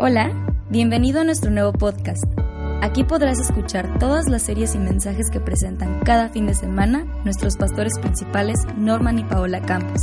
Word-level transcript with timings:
Hola, 0.00 0.30
bienvenido 0.70 1.22
a 1.22 1.24
nuestro 1.24 1.50
nuevo 1.50 1.72
podcast. 1.72 2.22
Aquí 2.82 3.02
podrás 3.02 3.40
escuchar 3.40 3.98
todas 3.98 4.28
las 4.28 4.44
series 4.44 4.76
y 4.76 4.78
mensajes 4.78 5.28
que 5.28 5.40
presentan 5.40 5.98
cada 6.04 6.28
fin 6.28 6.46
de 6.46 6.54
semana 6.54 7.04
nuestros 7.24 7.56
pastores 7.56 7.98
principales 7.98 8.60
Norman 8.76 9.18
y 9.18 9.24
Paola 9.24 9.60
Campos. 9.60 10.02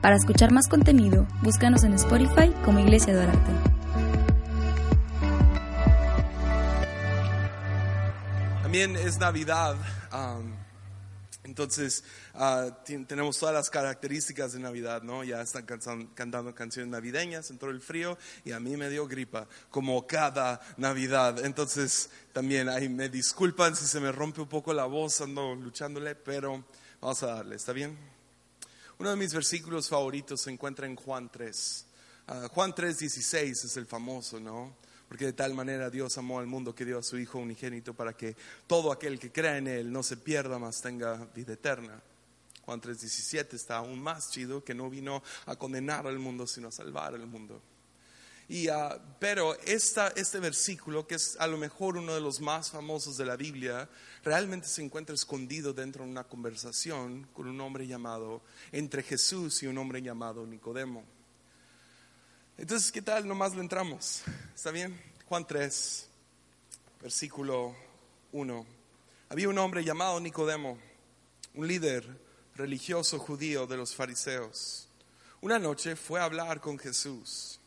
Para 0.00 0.14
escuchar 0.14 0.52
más 0.52 0.68
contenido, 0.68 1.26
búscanos 1.42 1.82
en 1.82 1.94
Spotify 1.94 2.54
como 2.64 2.78
Iglesia 2.78 3.16
de 3.16 3.24
Arte. 3.24 3.50
También 8.62 8.94
es 8.94 9.18
Navidad. 9.18 9.74
Entonces, 11.56 12.04
ti- 12.84 13.02
tenemos 13.06 13.38
todas 13.38 13.54
las 13.54 13.70
características 13.70 14.52
de 14.52 14.58
Navidad, 14.60 15.02
¿no? 15.02 15.24
Ya 15.24 15.40
están 15.40 15.64
cansan- 15.64 16.08
cantando 16.12 16.54
canciones 16.54 16.90
navideñas, 16.90 17.48
entró 17.50 17.70
el 17.70 17.80
frío 17.80 18.18
y 18.44 18.52
a 18.52 18.60
mí 18.60 18.76
me 18.76 18.90
dio 18.90 19.08
gripa, 19.08 19.48
como 19.70 20.06
cada 20.06 20.60
Navidad. 20.76 21.42
Entonces, 21.46 22.10
también 22.34 22.68
ahí 22.68 22.90
me 22.90 23.08
disculpan 23.08 23.74
si 23.74 23.86
se 23.86 24.00
me 24.00 24.12
rompe 24.12 24.42
un 24.42 24.50
poco 24.50 24.74
la 24.74 24.84
voz, 24.84 25.22
ando 25.22 25.54
luchándole, 25.54 26.14
pero 26.14 26.62
vamos 27.00 27.22
a 27.22 27.28
darle, 27.28 27.56
¿está 27.56 27.72
bien? 27.72 27.96
Uno 28.98 29.08
de 29.08 29.16
mis 29.16 29.32
versículos 29.32 29.88
favoritos 29.88 30.42
se 30.42 30.50
encuentra 30.50 30.86
en 30.86 30.94
Juan 30.94 31.30
3. 31.32 31.86
Ah, 32.26 32.48
Juan 32.52 32.74
3, 32.74 32.98
16 32.98 33.64
es 33.64 33.76
el 33.78 33.86
famoso, 33.86 34.38
¿no? 34.38 34.76
Porque 35.08 35.26
de 35.26 35.32
tal 35.32 35.54
manera 35.54 35.90
Dios 35.90 36.18
amó 36.18 36.40
al 36.40 36.46
mundo 36.46 36.74
que 36.74 36.84
dio 36.84 36.98
a 36.98 37.02
su 37.02 37.18
Hijo 37.18 37.38
unigénito 37.38 37.94
para 37.94 38.14
que 38.14 38.36
todo 38.66 38.90
aquel 38.90 39.18
que 39.18 39.30
crea 39.30 39.56
en 39.56 39.68
Él 39.68 39.92
no 39.92 40.02
se 40.02 40.16
pierda, 40.16 40.58
mas 40.58 40.80
tenga 40.80 41.28
vida 41.34 41.52
eterna. 41.52 42.02
Juan 42.64 42.80
3, 42.80 43.00
17 43.00 43.54
está 43.54 43.76
aún 43.76 44.02
más 44.02 44.30
chido, 44.30 44.64
que 44.64 44.74
no 44.74 44.90
vino 44.90 45.22
a 45.46 45.54
condenar 45.54 46.06
al 46.06 46.18
mundo, 46.18 46.48
sino 46.48 46.68
a 46.68 46.72
salvar 46.72 47.14
al 47.14 47.26
mundo. 47.26 47.62
Y, 48.48 48.68
ah, 48.68 49.00
pero 49.18 49.58
esta, 49.60 50.08
este 50.08 50.38
versículo, 50.38 51.06
que 51.06 51.16
es 51.16 51.36
a 51.40 51.46
lo 51.46 51.58
mejor 51.58 51.96
uno 51.96 52.14
de 52.14 52.20
los 52.20 52.40
más 52.40 52.70
famosos 52.70 53.16
de 53.16 53.24
la 53.24 53.36
Biblia, 53.36 53.88
realmente 54.24 54.68
se 54.68 54.82
encuentra 54.82 55.14
escondido 55.14 55.72
dentro 55.72 56.04
de 56.04 56.10
una 56.10 56.24
conversación 56.24 57.28
con 57.32 57.48
un 57.48 57.60
hombre 57.60 57.86
llamado, 57.86 58.42
entre 58.70 59.02
Jesús 59.02 59.62
y 59.62 59.66
un 59.66 59.78
hombre 59.78 60.00
llamado 60.02 60.46
Nicodemo. 60.46 61.15
Entonces, 62.58 62.90
¿qué 62.90 63.02
tal? 63.02 63.28
Nomás 63.28 63.54
le 63.54 63.60
entramos. 63.60 64.22
¿Está 64.54 64.70
bien? 64.70 64.98
Juan 65.28 65.46
3, 65.46 66.06
versículo 67.02 67.76
1. 68.32 68.66
Había 69.28 69.50
un 69.50 69.58
hombre 69.58 69.84
llamado 69.84 70.18
Nicodemo, 70.20 70.78
un 71.52 71.68
líder 71.68 72.08
religioso 72.54 73.18
judío 73.18 73.66
de 73.66 73.76
los 73.76 73.94
fariseos. 73.94 74.88
Una 75.42 75.58
noche 75.58 75.96
fue 75.96 76.18
a 76.18 76.24
hablar 76.24 76.62
con 76.62 76.78
Jesús. 76.78 77.60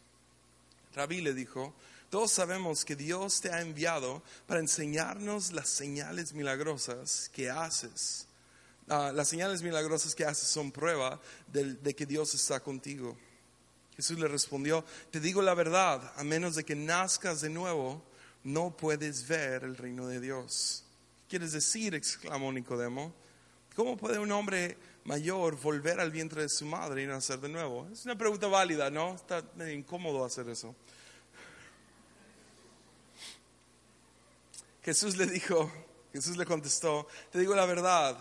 Rabí 0.96 1.22
le 1.22 1.36
dijo, 1.36 1.76
todos 2.10 2.32
sabemos 2.32 2.84
que 2.84 2.96
Dios 2.96 3.42
te 3.42 3.52
ha 3.52 3.62
enviado 3.62 4.24
para 4.48 4.60
enseñarnos 4.60 5.52
las 5.52 5.70
señales 5.70 6.34
milagrosas 6.34 7.30
que 7.32 7.52
haces. 7.52 8.26
Ah, 8.88 9.12
las 9.14 9.28
señales 9.28 9.62
milagrosas 9.62 10.16
que 10.16 10.26
haces 10.26 10.48
son 10.48 10.72
prueba 10.72 11.22
de, 11.46 11.76
de 11.76 11.96
que 11.96 12.08
Dios 12.08 12.34
está 12.34 12.60
contigo. 12.60 13.16
Jesús 14.00 14.18
le 14.18 14.30
respondió, 14.30 14.86
te 15.12 15.20
digo 15.20 15.42
la 15.42 15.54
verdad, 15.54 16.14
a 16.16 16.24
menos 16.24 16.56
de 16.56 16.64
que 16.64 16.74
nazcas 16.74 17.42
de 17.42 17.50
nuevo, 17.50 18.02
no 18.46 18.72
puedes 18.72 19.28
ver 19.28 19.66
el 19.66 19.76
reino 19.76 20.08
de 20.08 20.22
Dios. 20.22 20.86
¿Qué 21.24 21.32
quieres 21.32 21.52
decir? 21.52 21.94
exclamó 21.94 22.50
Nicodemo. 22.54 23.14
¿Cómo 23.76 23.98
puede 23.98 24.18
un 24.18 24.32
hombre 24.32 24.78
mayor 25.04 25.60
volver 25.60 26.00
al 26.00 26.12
vientre 26.12 26.44
de 26.44 26.48
su 26.48 26.66
madre 26.66 27.04
y 27.04 27.08
nacer 27.08 27.42
de 27.42 27.50
nuevo? 27.50 27.90
Es 27.92 28.06
una 28.06 28.18
pregunta 28.18 28.48
válida, 28.48 28.90
¿no? 28.90 29.16
Está 29.16 29.44
incómodo 29.70 30.24
hacer 30.24 30.48
eso. 30.48 30.74
Jesús 34.82 35.18
le 35.18 35.26
dijo, 35.26 35.70
Jesús 36.14 36.38
le 36.38 36.46
contestó, 36.46 37.06
te 37.34 37.40
digo 37.40 37.54
la 37.54 37.66
verdad, 37.66 38.18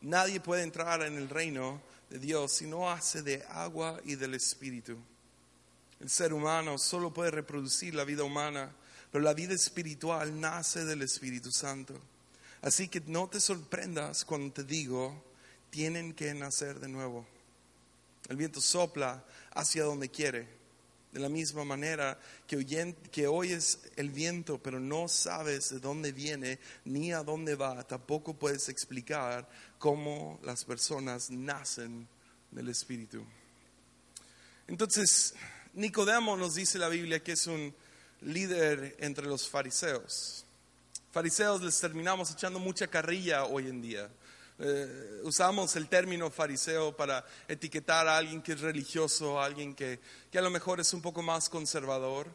nadie 0.00 0.40
puede 0.40 0.62
entrar 0.62 1.02
en 1.02 1.18
el 1.18 1.28
reino 1.28 1.82
de 2.10 2.18
Dios 2.18 2.52
si 2.52 2.66
no 2.66 2.90
hace 2.90 3.22
de 3.22 3.44
agua 3.50 4.00
y 4.04 4.14
del 4.14 4.34
espíritu. 4.34 4.96
El 6.00 6.10
ser 6.10 6.32
humano 6.32 6.78
solo 6.78 7.12
puede 7.12 7.30
reproducir 7.30 7.94
la 7.94 8.04
vida 8.04 8.22
humana, 8.24 8.70
pero 9.10 9.24
la 9.24 9.34
vida 9.34 9.54
espiritual 9.54 10.38
nace 10.40 10.84
del 10.84 11.02
Espíritu 11.02 11.50
Santo. 11.50 11.94
Así 12.62 12.88
que 12.88 13.00
no 13.06 13.28
te 13.28 13.40
sorprendas 13.40 14.24
cuando 14.24 14.52
te 14.52 14.64
digo, 14.64 15.24
tienen 15.70 16.12
que 16.12 16.34
nacer 16.34 16.80
de 16.80 16.88
nuevo. 16.88 17.26
El 18.28 18.36
viento 18.36 18.60
sopla 18.60 19.24
hacia 19.54 19.84
donde 19.84 20.10
quiere. 20.10 20.55
De 21.16 21.22
la 21.22 21.30
misma 21.30 21.64
manera 21.64 22.20
que, 22.46 22.94
que 23.10 23.26
oyes 23.26 23.78
el 23.96 24.10
viento, 24.10 24.58
pero 24.62 24.78
no 24.78 25.08
sabes 25.08 25.70
de 25.70 25.80
dónde 25.80 26.12
viene 26.12 26.58
ni 26.84 27.10
a 27.10 27.22
dónde 27.22 27.54
va, 27.54 27.82
tampoco 27.84 28.34
puedes 28.34 28.68
explicar 28.68 29.48
cómo 29.78 30.38
las 30.42 30.66
personas 30.66 31.30
nacen 31.30 32.06
del 32.50 32.68
Espíritu. 32.68 33.24
Entonces, 34.68 35.32
Nicodemo 35.72 36.36
nos 36.36 36.56
dice 36.56 36.78
la 36.78 36.90
Biblia 36.90 37.22
que 37.24 37.32
es 37.32 37.46
un 37.46 37.74
líder 38.20 38.94
entre 38.98 39.24
los 39.24 39.48
fariseos. 39.48 40.44
Fariseos 41.12 41.62
les 41.62 41.80
terminamos 41.80 42.30
echando 42.30 42.58
mucha 42.58 42.88
carrilla 42.88 43.46
hoy 43.46 43.68
en 43.68 43.80
día. 43.80 44.10
Eh, 44.58 45.20
usamos 45.22 45.76
el 45.76 45.88
término 45.88 46.30
fariseo 46.30 46.96
para 46.96 47.24
etiquetar 47.46 48.08
a 48.08 48.16
alguien 48.16 48.40
que 48.40 48.52
es 48.52 48.60
religioso, 48.60 49.38
a 49.38 49.44
alguien 49.44 49.74
que, 49.74 50.00
que 50.30 50.38
a 50.38 50.42
lo 50.42 50.50
mejor 50.50 50.80
es 50.80 50.94
un 50.94 51.02
poco 51.02 51.22
más 51.22 51.48
conservador, 51.48 52.26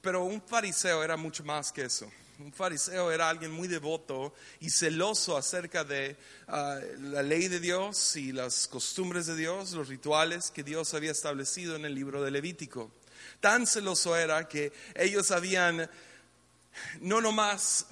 pero 0.00 0.24
un 0.24 0.42
fariseo 0.42 1.04
era 1.04 1.16
mucho 1.16 1.44
más 1.44 1.70
que 1.70 1.82
eso. 1.82 2.10
Un 2.40 2.52
fariseo 2.52 3.10
era 3.10 3.28
alguien 3.28 3.50
muy 3.50 3.66
devoto 3.66 4.32
y 4.60 4.70
celoso 4.70 5.36
acerca 5.36 5.82
de 5.82 6.16
ah, 6.46 6.78
la 7.00 7.22
ley 7.22 7.48
de 7.48 7.58
Dios 7.58 8.14
y 8.14 8.30
las 8.30 8.68
costumbres 8.68 9.26
de 9.26 9.34
Dios, 9.34 9.72
los 9.72 9.88
rituales 9.88 10.52
que 10.52 10.62
Dios 10.62 10.94
había 10.94 11.10
establecido 11.10 11.74
en 11.74 11.84
el 11.84 11.96
libro 11.96 12.22
de 12.22 12.30
Levítico. 12.30 12.92
Tan 13.40 13.66
celoso 13.66 14.16
era 14.16 14.46
que 14.46 14.72
ellos 14.94 15.32
habían 15.32 15.90
no 17.00 17.20
nomás 17.20 17.86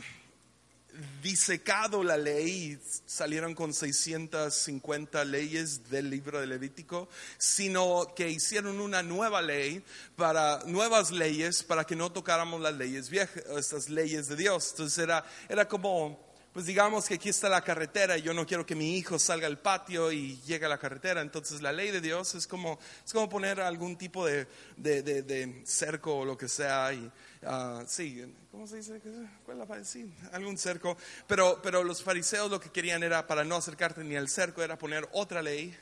disecado 1.22 2.02
la 2.02 2.16
ley 2.16 2.78
salieron 3.06 3.54
con 3.54 3.72
650 3.72 5.24
leyes 5.24 5.90
del 5.90 6.10
libro 6.10 6.40
de 6.40 6.46
Levítico, 6.46 7.08
sino 7.38 8.12
que 8.14 8.28
hicieron 8.30 8.80
una 8.80 9.02
nueva 9.02 9.42
ley 9.42 9.82
para 10.16 10.60
nuevas 10.66 11.10
leyes 11.10 11.62
para 11.62 11.84
que 11.84 11.96
no 11.96 12.10
tocáramos 12.12 12.60
las 12.60 12.74
leyes 12.74 13.10
viejas, 13.10 13.42
estas 13.58 13.88
leyes 13.88 14.28
de 14.28 14.36
Dios. 14.36 14.70
Entonces 14.72 14.98
era, 14.98 15.24
era 15.48 15.68
como, 15.68 16.18
pues 16.52 16.66
digamos 16.66 17.06
que 17.06 17.14
aquí 17.14 17.28
está 17.28 17.48
la 17.48 17.60
carretera 17.62 18.16
y 18.16 18.22
yo 18.22 18.32
no 18.32 18.46
quiero 18.46 18.64
que 18.64 18.74
mi 18.74 18.96
hijo 18.96 19.18
salga 19.18 19.46
al 19.46 19.58
patio 19.58 20.10
y 20.12 20.40
llegue 20.46 20.66
a 20.66 20.68
la 20.70 20.78
carretera. 20.78 21.20
Entonces 21.20 21.60
la 21.60 21.72
ley 21.72 21.90
de 21.90 22.00
Dios 22.00 22.34
es 22.34 22.46
como, 22.46 22.78
es 23.04 23.12
como 23.12 23.28
poner 23.28 23.60
algún 23.60 23.96
tipo 23.96 24.24
de, 24.26 24.46
de- 24.76 25.02
de 25.02 25.62
cerco 25.66 26.18
o 26.18 26.24
lo 26.24 26.36
que 26.38 26.48
sea 26.48 26.92
y 26.92 27.10
ah, 27.46 27.82
sí, 27.86 28.22
¿cómo 28.50 28.66
se 28.66 28.76
dice? 28.76 29.00
¿Cuál 29.44 29.58
la? 29.58 29.84
Sí, 29.84 30.12
algún 30.32 30.58
cerco. 30.58 30.96
Pero, 31.26 31.60
pero 31.62 31.82
los 31.84 32.02
fariseos 32.02 32.50
lo 32.50 32.60
que 32.60 32.70
querían 32.70 33.02
era, 33.02 33.26
para 33.26 33.44
no 33.44 33.56
acercarte 33.56 34.02
ni 34.04 34.16
al 34.16 34.28
cerco, 34.28 34.62
era 34.62 34.78
poner 34.78 35.08
otra 35.12 35.42
ley 35.42 35.76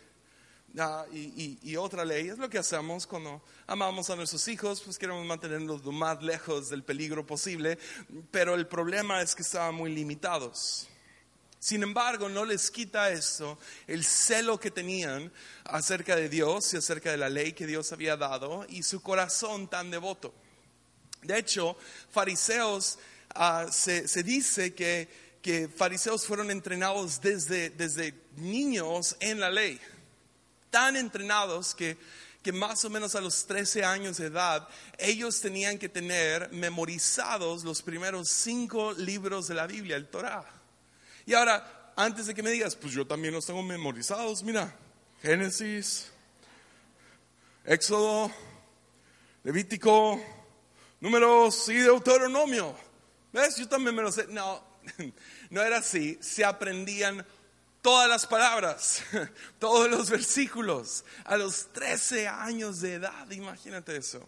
Ah, 0.76 1.06
y, 1.12 1.20
y- 1.40 1.58
y 1.62 1.76
otra 1.76 2.04
ley 2.04 2.26
es 2.30 2.36
lo 2.38 2.50
que 2.50 2.58
hacemos 2.58 3.06
cuando 3.06 3.40
amamos 3.68 4.10
a 4.10 4.16
nuestros 4.16 4.48
hijos, 4.48 4.80
pues 4.80 4.98
queremos 4.98 5.24
mantenerlos 5.24 5.84
lo 5.84 5.92
más 5.92 6.20
lejos 6.20 6.68
del 6.68 6.82
peligro 6.82 7.24
posible, 7.24 7.78
pero 8.32 8.56
el 8.56 8.66
problema 8.66 9.22
es 9.22 9.36
que 9.36 9.42
estaban 9.42 9.76
muy 9.76 9.94
limitados. 9.94 10.88
Sin 11.60 11.84
embargo, 11.84 12.28
no 12.28 12.44
les 12.44 12.72
quita 12.72 13.08
esto 13.10 13.56
el 13.86 14.04
celo 14.04 14.58
que 14.58 14.72
tenían 14.72 15.32
acerca 15.62 16.16
de 16.16 16.28
Dios 16.28 16.74
y 16.74 16.78
acerca 16.78 17.12
de 17.12 17.18
la 17.18 17.28
ley 17.28 17.52
que 17.52 17.68
Dios 17.68 17.92
había 17.92 18.16
dado 18.16 18.66
y 18.68 18.82
su 18.82 19.00
corazón 19.00 19.68
tan 19.68 19.92
devoto. 19.92 20.34
De 21.24 21.38
hecho, 21.38 21.76
fariseos, 22.10 22.98
ah, 23.34 23.66
se, 23.70 24.22
dice 24.22 24.74
que, 24.74 25.08
que 25.42 25.68
fariseos 25.68 26.26
fueron 26.26 26.50
entrenados 26.50 27.20
desde, 27.20 27.70
desde 27.70 28.14
niños 28.36 29.16
en 29.20 29.40
la 29.40 29.50
ley 29.50 29.80
tan 30.74 30.96
entrenados 30.96 31.72
que, 31.72 31.96
que 32.42 32.50
más 32.50 32.84
o 32.84 32.90
menos 32.90 33.14
a 33.14 33.20
los 33.20 33.46
13 33.46 33.84
años 33.84 34.16
de 34.16 34.26
edad, 34.26 34.68
ellos 34.98 35.40
tenían 35.40 35.78
que 35.78 35.88
tener 35.88 36.50
memorizados 36.50 37.62
los 37.62 37.80
primeros 37.80 38.28
cinco 38.28 38.92
libros 38.92 39.46
de 39.46 39.54
la 39.54 39.68
Biblia, 39.68 39.94
el 39.94 40.08
Torah. 40.08 40.44
Y 41.26 41.34
ahora, 41.34 41.92
antes 41.94 42.26
de 42.26 42.34
que 42.34 42.42
me 42.42 42.50
digas, 42.50 42.74
pues 42.74 42.92
yo 42.92 43.06
también 43.06 43.32
los 43.32 43.46
tengo 43.46 43.62
memorizados, 43.62 44.42
mira, 44.42 44.74
Génesis, 45.22 46.10
Éxodo, 47.64 48.32
Levítico, 49.44 50.20
Números 51.04 51.68
y 51.68 51.74
Deuteronomio. 51.74 52.74
¿Ves? 53.30 53.56
Yo 53.56 53.68
también 53.68 53.94
me 53.94 54.00
lo 54.00 54.10
sé. 54.10 54.26
No, 54.28 54.64
no 55.50 55.60
era 55.60 55.76
así. 55.76 56.16
Se 56.22 56.46
aprendían 56.46 57.26
todas 57.82 58.08
las 58.08 58.26
palabras, 58.26 59.02
todos 59.58 59.90
los 59.90 60.08
versículos, 60.08 61.04
a 61.26 61.36
los 61.36 61.70
13 61.74 62.26
años 62.26 62.80
de 62.80 62.94
edad, 62.94 63.30
imagínate 63.32 63.98
eso. 63.98 64.26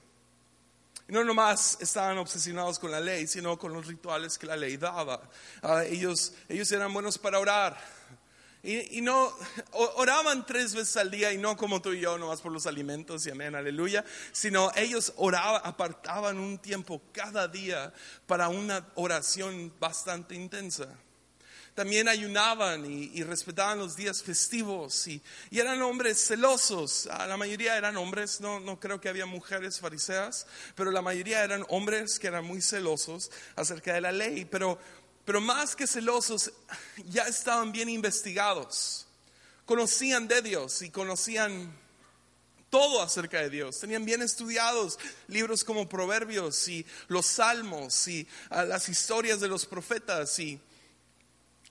No 1.09 1.25
nomás 1.25 1.79
estaban 1.81 2.19
obsesionados 2.19 2.79
con 2.79 2.91
la 2.91 3.01
ley, 3.01 3.27
sino 3.27 3.59
con 3.59 3.73
los 3.73 3.87
rituales 3.87 4.37
que 4.37 4.47
la 4.47 4.57
ley 4.57 4.77
daba. 4.77 5.23
Ah, 5.63 5.83
ellos, 5.83 6.35
ellos 6.47 6.71
eran 6.73 6.93
buenos 6.93 7.17
para 7.17 7.39
orar. 7.39 7.75
Y, 8.67 9.01
no, 9.01 9.33
oraban 9.73 10.45
tres 10.45 10.75
veces 10.75 10.97
al 10.97 11.09
día 11.09 11.33
y 11.33 11.39
no 11.39 11.57
como 11.57 11.81
tú 11.81 11.93
y 11.93 12.01
yo, 12.01 12.19
nomás 12.19 12.41
por 12.41 12.51
los 12.51 12.67
alimentos 12.67 13.25
y 13.25 13.31
amén, 13.31 13.55
aleluya, 13.55 14.05
sino 14.33 14.73
ellos 14.75 15.13
oraban, 15.17 15.63
apartaban 15.65 16.41
un 16.41 16.59
tiempo 16.59 17.01
cada 17.13 17.47
día 17.47 17.93
para 18.27 18.49
una 18.49 18.85
oración 18.97 19.73
bastante 19.79 20.35
intensa 20.35 20.89
también 21.77 22.09
ayunaban 22.09 22.91
y, 22.91 23.23
respetaban 23.23 23.79
los 23.79 23.97
días 23.97 24.23
festivos 24.23 25.07
y, 25.07 25.23
eran 25.53 25.83
hombres 25.83 26.27
celosos. 26.27 27.07
Ah, 27.13 27.27
la 27.27 27.37
mayoría 27.37 27.77
eran 27.77 27.99
hombres, 27.99 28.41
no, 28.41 28.59
no 28.61 28.81
creo 28.81 28.99
que 28.99 29.11
había 29.11 29.27
mujeres 29.27 29.79
fariseas, 29.79 30.47
pero 30.75 30.91
la 30.91 31.03
mayoría 31.03 31.45
eran 31.45 31.67
hombres 31.69 32.19
que 32.19 32.29
eran 32.29 32.47
muy 32.47 32.63
celosos 32.63 33.31
acerca 33.57 33.93
de 33.93 34.01
la 34.01 34.11
ley. 34.11 34.47
Pero, 34.47 34.79
pero 35.27 35.41
más 35.41 35.75
que 35.75 35.89
celosos, 35.89 36.53
ya 37.11 37.25
estaban 37.25 37.73
bien 37.73 37.89
investigados. 37.89 39.07
Conocían 39.67 40.29
de 40.29 40.41
Dios 40.41 40.81
y 40.83 40.91
conocían 40.91 41.77
todo 42.71 43.03
acerca 43.03 43.41
de 43.41 43.51
Dios. 43.51 43.81
Tenían 43.81 44.05
bien 44.05 44.23
estudiados 44.23 45.01
libros 45.27 45.65
como 45.65 45.89
Proverbios 45.89 46.69
y 46.69 46.87
los 47.09 47.27
Salmos 47.27 48.07
y 48.07 48.27
ah, 48.51 48.65
las 48.65 48.89
historias 48.89 49.41
de 49.41 49.49
los 49.49 49.67
profetas 49.67 50.39
y 50.39 50.61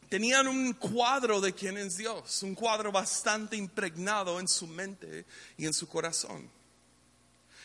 tenían 0.10 0.50
un 0.50 0.74
cuadro 0.74 1.40
de 1.40 1.54
quién 1.54 1.78
es 1.78 1.96
Dios, 1.96 2.44
un 2.44 2.56
cuadro 2.56 2.92
bastante 2.92 3.56
impregnado 3.56 4.42
en 4.42 4.50
su 4.50 4.68
mente 4.68 5.25
y 5.58 5.66
en 5.66 5.74
su 5.74 5.88
corazón. 5.88 6.51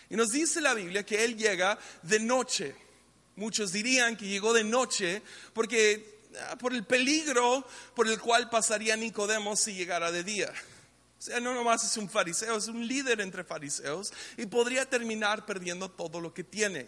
Y 0.08 0.14
nos 0.14 0.28
dice 0.28 0.60
la 0.60 0.74
Biblia 0.74 1.04
que 1.04 1.24
Él 1.24 1.36
llega 1.36 1.76
de 2.02 2.20
noche. 2.20 2.89
Muchos 3.36 3.72
dirían 3.72 4.16
que 4.16 4.26
llegó 4.26 4.52
de 4.52 4.64
noche 4.64 5.22
porque 5.52 6.20
ah, 6.48 6.56
por 6.56 6.74
el 6.74 6.84
peligro 6.84 7.66
por 7.94 8.08
el 8.08 8.20
cual 8.20 8.50
pasaría 8.50 8.96
Nicodemo 8.96 9.56
si 9.56 9.74
llegara 9.74 10.10
de 10.12 10.24
día. 10.24 10.52
O 11.18 11.22
sea, 11.22 11.38
no 11.38 11.54
nomás 11.54 11.84
es 11.84 11.96
un 11.98 12.08
fariseo, 12.08 12.56
es 12.56 12.68
un 12.68 12.86
líder 12.86 13.20
entre 13.20 13.44
fariseos 13.44 14.12
y 14.38 14.46
podría 14.46 14.88
terminar 14.88 15.44
perdiendo 15.44 15.90
todo 15.90 16.18
lo 16.18 16.32
que 16.32 16.44
tiene. 16.44 16.86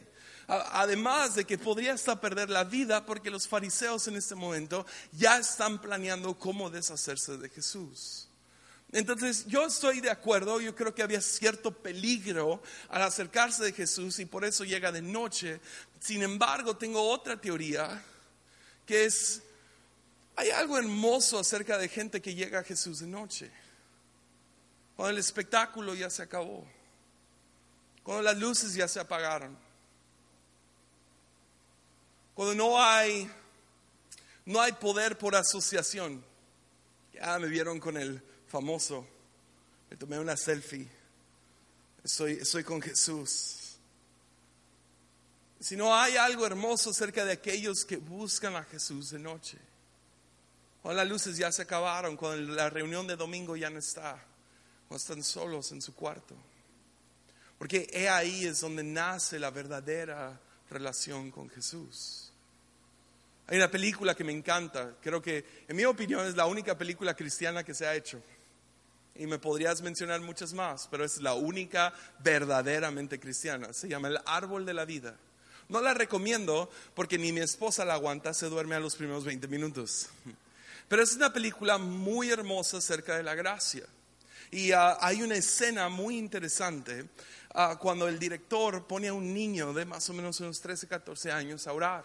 Además 0.49 1.35
de 1.35 1.45
que 1.45 1.59
podría 1.59 1.93
hasta 1.93 2.21
perder 2.21 2.51
la 2.51 2.65
vida 2.65 3.07
porque 3.07 3.31
los 3.31 3.47
fariseos 3.47 4.09
en 4.09 4.17
este 4.17 4.35
momento 4.35 4.87
ya 5.13 5.39
están 5.39 5.81
planeando 5.81 6.39
cómo 6.39 6.71
deshacerse 6.71 7.37
de 7.37 7.49
Jesús. 7.49 8.32
Entonces 8.93 9.47
yo 9.47 9.67
estoy 9.67 10.01
de 10.01 10.11
acuerdo, 10.11 10.61
yo 10.61 10.75
creo 10.75 10.95
que 10.95 11.03
había 11.03 11.21
cierto 11.21 11.73
peligro 11.73 12.63
al 12.91 13.03
acercarse 13.03 13.65
de 13.65 13.73
Jesús 13.73 14.19
y 14.19 14.27
por 14.27 14.45
eso 14.45 14.65
llega 14.65 14.93
de 14.93 15.03
noche. 15.03 15.61
Sin 15.99 16.23
embargo, 16.23 16.77
tengo 16.77 17.03
otra 17.03 17.41
teoría 17.41 18.05
que 18.87 19.07
es, 19.07 19.43
hay 20.37 20.51
algo 20.51 20.79
hermoso 20.79 21.39
acerca 21.39 21.79
de 21.79 21.89
gente 21.89 22.21
que 22.21 22.35
llega 22.35 22.61
a 22.61 22.65
Jesús 22.65 23.01
de 23.01 23.07
noche. 23.07 23.51
Cuando 24.95 25.11
el 25.11 25.19
espectáculo 25.19 25.95
ya 25.95 26.11
se 26.11 26.23
acabó, 26.23 26.67
cuando 28.03 28.23
las 28.23 28.37
luces 28.37 28.75
ya 28.75 28.87
se 28.87 29.01
apagaron 29.01 29.57
cuando 32.35 32.55
no 32.55 32.83
hay, 32.83 33.31
no 34.47 34.61
hay 34.61 34.73
poder 34.73 35.19
por 35.19 35.37
asociación. 35.37 36.25
Ya 37.13 37.39
me 37.39 37.47
vieron 37.47 37.79
con 37.79 37.97
el 37.97 38.23
famoso. 38.53 39.07
Me 39.89 39.97
tomé 39.97 40.19
una 40.19 40.37
selfie. 40.37 40.87
Estoy, 42.05 42.33
estoy 42.35 42.63
con 42.63 42.83
Jesús. 42.83 43.79
Si 45.59 45.75
no 45.75 45.95
hay 45.95 46.17
algo 46.17 46.45
hermoso 46.45 46.91
acerca 46.91 47.25
de 47.25 47.33
aquellos 47.33 47.85
que 47.85 47.97
buscan 47.97 48.55
a 48.55 48.65
Jesús 48.65 49.11
de 49.11 49.19
noche. 49.19 49.59
Cuando 50.83 51.01
las 51.01 51.09
luces 51.09 51.37
ya 51.39 51.51
se 51.51 51.63
acabaron, 51.63 52.17
cuando 52.17 52.53
la 52.53 52.69
reunión 52.69 53.07
de 53.07 53.17
domingo 53.17 53.57
ya 53.57 53.71
no 53.71 53.79
está, 53.79 54.23
cuando 54.87 55.01
están 55.01 55.23
solos 55.23 55.73
en 55.73 55.81
su 55.81 55.95
cuarto. 55.95 56.37
Porque 57.57 58.07
ahí 58.11 58.45
es 58.45 58.61
donde 58.61 58.83
nace 58.83 59.39
la 59.39 59.51
verdadera 59.51 60.39
relación 60.69 61.31
con 61.31 61.49
Jesús. 61.49 62.33
Hay 63.47 63.57
una 63.57 63.71
película 63.71 64.15
que 64.15 64.25
me 64.25 64.33
encanta, 64.33 64.97
creo 65.01 65.23
que 65.23 65.65
en 65.69 65.77
mi 65.77 65.85
opinión 65.85 66.27
es 66.27 66.35
la 66.35 66.47
única 66.47 66.77
película 66.77 67.15
cristiana 67.15 67.65
que 67.65 67.73
se 67.73 67.87
ha 67.87 67.95
hecho. 67.95 68.21
Y 69.15 69.27
me 69.27 69.39
podrías 69.39 69.83
mencionar 69.83 70.21
muchas 70.21 70.55
más, 70.55 70.89
pero 70.91 71.05
es 71.05 71.21
la 71.21 71.35
única 71.35 71.93
verdaderamente 72.21 73.21
cristiana. 73.21 73.73
Se 73.73 73.89
llama 73.89 74.09
El 74.09 74.19
Árbol 74.25 74.65
de 74.65 74.75
la 74.75 74.85
Vida. 74.85 75.17
No 75.69 75.81
la 75.81 75.95
recomiendo 75.95 76.71
porque 76.95 77.19
ni 77.19 77.33
mi 77.33 77.41
esposa 77.41 77.85
la 77.85 77.95
aguanta, 77.95 78.35
se 78.35 78.49
duerme 78.49 78.75
a 78.75 78.81
los 78.81 78.97
primeros 78.97 79.25
20 79.25 79.49
minutos. 79.49 80.09
Pero 80.89 81.03
es 81.03 81.15
una 81.15 81.33
película 81.33 81.79
muy 81.79 82.31
hermosa 82.31 82.79
acerca 82.79 83.17
de 83.17 83.23
la 83.23 83.35
gracia. 83.35 83.85
Y 84.51 84.73
ah, 84.73 84.99
hay 85.01 85.23
una 85.23 85.37
escena 85.37 85.89
muy 85.89 86.19
interesante 86.19 87.07
ah, 87.55 87.79
cuando 87.81 88.07
el 88.07 88.19
director 88.19 88.87
pone 88.87 89.09
a 89.09 89.15
un 89.15 89.33
niño 89.33 89.73
de 89.73 89.87
más 89.87 90.09
o 90.11 90.13
menos 90.13 90.41
unos 90.41 90.61
13, 90.61 90.89
14 90.89 91.33
años 91.33 91.67
a 91.67 91.73
orar. 91.73 92.05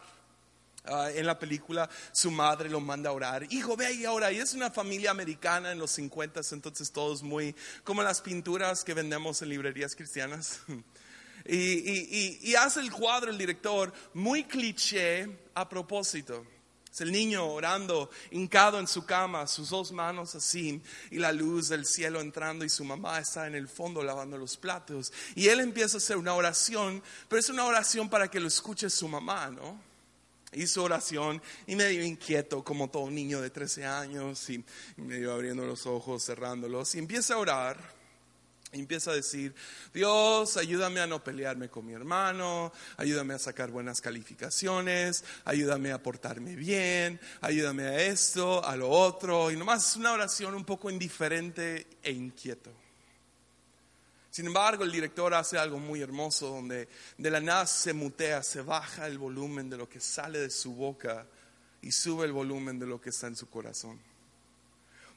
Ah, 0.89 1.09
en 1.13 1.25
la 1.25 1.37
película 1.37 1.89
su 2.11 2.31
madre 2.31 2.69
lo 2.69 2.79
manda 2.79 3.09
a 3.09 3.13
orar. 3.13 3.45
Hijo, 3.51 3.75
ve 3.75 3.87
ahí 3.87 4.05
ahora. 4.05 4.31
Y 4.31 4.39
es 4.39 4.53
una 4.53 4.71
familia 4.71 5.11
americana 5.11 5.71
en 5.71 5.79
los 5.79 5.91
50, 5.91 6.41
entonces 6.51 6.91
todos 6.91 7.23
muy 7.23 7.55
como 7.83 8.03
las 8.03 8.21
pinturas 8.21 8.83
que 8.83 8.93
vendemos 8.93 9.41
en 9.41 9.49
librerías 9.49 9.95
cristianas. 9.95 10.61
Y, 11.49 12.55
hace 12.55 12.81
el 12.81 12.91
cuadro 12.91 13.31
el 13.31 13.37
director 13.37 13.93
muy 14.13 14.43
cliché 14.43 15.29
a 15.53 15.69
propósito. 15.69 16.45
Es 16.91 16.99
el 16.99 17.11
niño 17.11 17.45
orando, 17.45 18.09
hincado 18.31 18.79
en 18.79 18.87
su 18.87 19.05
cama, 19.05 19.47
sus 19.47 19.69
dos 19.69 19.93
manos 19.93 20.35
así, 20.35 20.81
y 21.09 21.19
la 21.19 21.31
luz 21.31 21.69
del 21.69 21.85
cielo 21.85 22.19
entrando, 22.19 22.65
y 22.65 22.69
su 22.69 22.83
mamá 22.83 23.19
está 23.19 23.47
en 23.47 23.55
el 23.55 23.69
fondo 23.69 24.03
lavando 24.03 24.37
los 24.37 24.57
platos. 24.57 25.13
Y 25.35 25.47
él 25.47 25.61
empieza 25.61 25.95
a 25.95 25.99
hacer 25.99 26.17
una 26.17 26.33
oración, 26.33 27.01
pero 27.29 27.39
es 27.39 27.49
una 27.49 27.63
oración 27.63 28.09
para 28.09 28.29
que 28.29 28.41
lo 28.41 28.47
escuche 28.47 28.89
su 28.89 29.07
mamá, 29.07 29.49
¿no? 29.49 29.79
Hizo 30.53 30.83
oración 30.83 31.41
y 31.65 31.75
medio 31.75 32.03
inquieto 32.03 32.63
como 32.63 32.89
todo 32.89 33.09
niño 33.09 33.41
de 33.41 33.49
13 33.49 33.85
años 33.85 34.49
y 34.49 34.63
medio 34.97 35.33
abriendo 35.33 35.65
los 35.65 35.85
ojos, 35.85 36.25
cerrándolos 36.25 36.95
y 36.95 36.99
empieza 36.99 37.35
a 37.35 37.37
orar. 37.37 37.97
Y 38.73 38.79
empieza 38.79 39.11
a 39.11 39.15
decir, 39.15 39.55
Dios, 39.93 40.57
ayúdame 40.57 40.99
a 40.99 41.07
no 41.07 41.23
pelearme 41.23 41.69
con 41.69 41.85
mi 41.85 41.93
hermano, 41.93 42.73
ayúdame 42.97 43.33
a 43.33 43.39
sacar 43.39 43.71
buenas 43.71 44.01
calificaciones, 44.01 45.23
ayúdame 45.45 45.93
a 45.93 46.03
portarme 46.03 46.53
bien, 46.53 47.17
ayúdame 47.39 47.83
a 47.83 48.01
esto, 48.01 48.65
a 48.65 48.75
lo 48.75 48.89
otro. 48.89 49.51
Y 49.51 49.55
nomás 49.55 49.91
es 49.91 49.95
una 49.95 50.11
oración 50.11 50.53
un 50.53 50.65
poco 50.65 50.89
indiferente 50.89 51.87
e 52.03 52.11
inquieto. 52.11 52.86
Sin 54.37 54.45
embargo, 54.45 54.83
el 54.83 54.91
director 54.91 55.33
hace 55.33 55.57
algo 55.57 55.79
muy 55.79 55.99
hermoso 55.99 56.49
donde 56.49 56.87
de 57.17 57.31
la 57.31 57.41
nada 57.41 57.65
se 57.65 57.91
mutea, 57.91 58.43
se 58.43 58.61
baja 58.61 59.07
el 59.07 59.17
volumen 59.17 59.67
de 59.67 59.77
lo 59.77 59.89
que 59.89 59.99
sale 59.99 60.37
de 60.37 60.51
su 60.51 60.75
boca 60.75 61.25
y 61.81 61.91
sube 61.91 62.27
el 62.27 62.33
volumen 62.33 62.77
de 62.77 62.85
lo 62.85 63.01
que 63.01 63.09
está 63.09 63.25
en 63.25 63.35
su 63.35 63.49
corazón. 63.49 63.99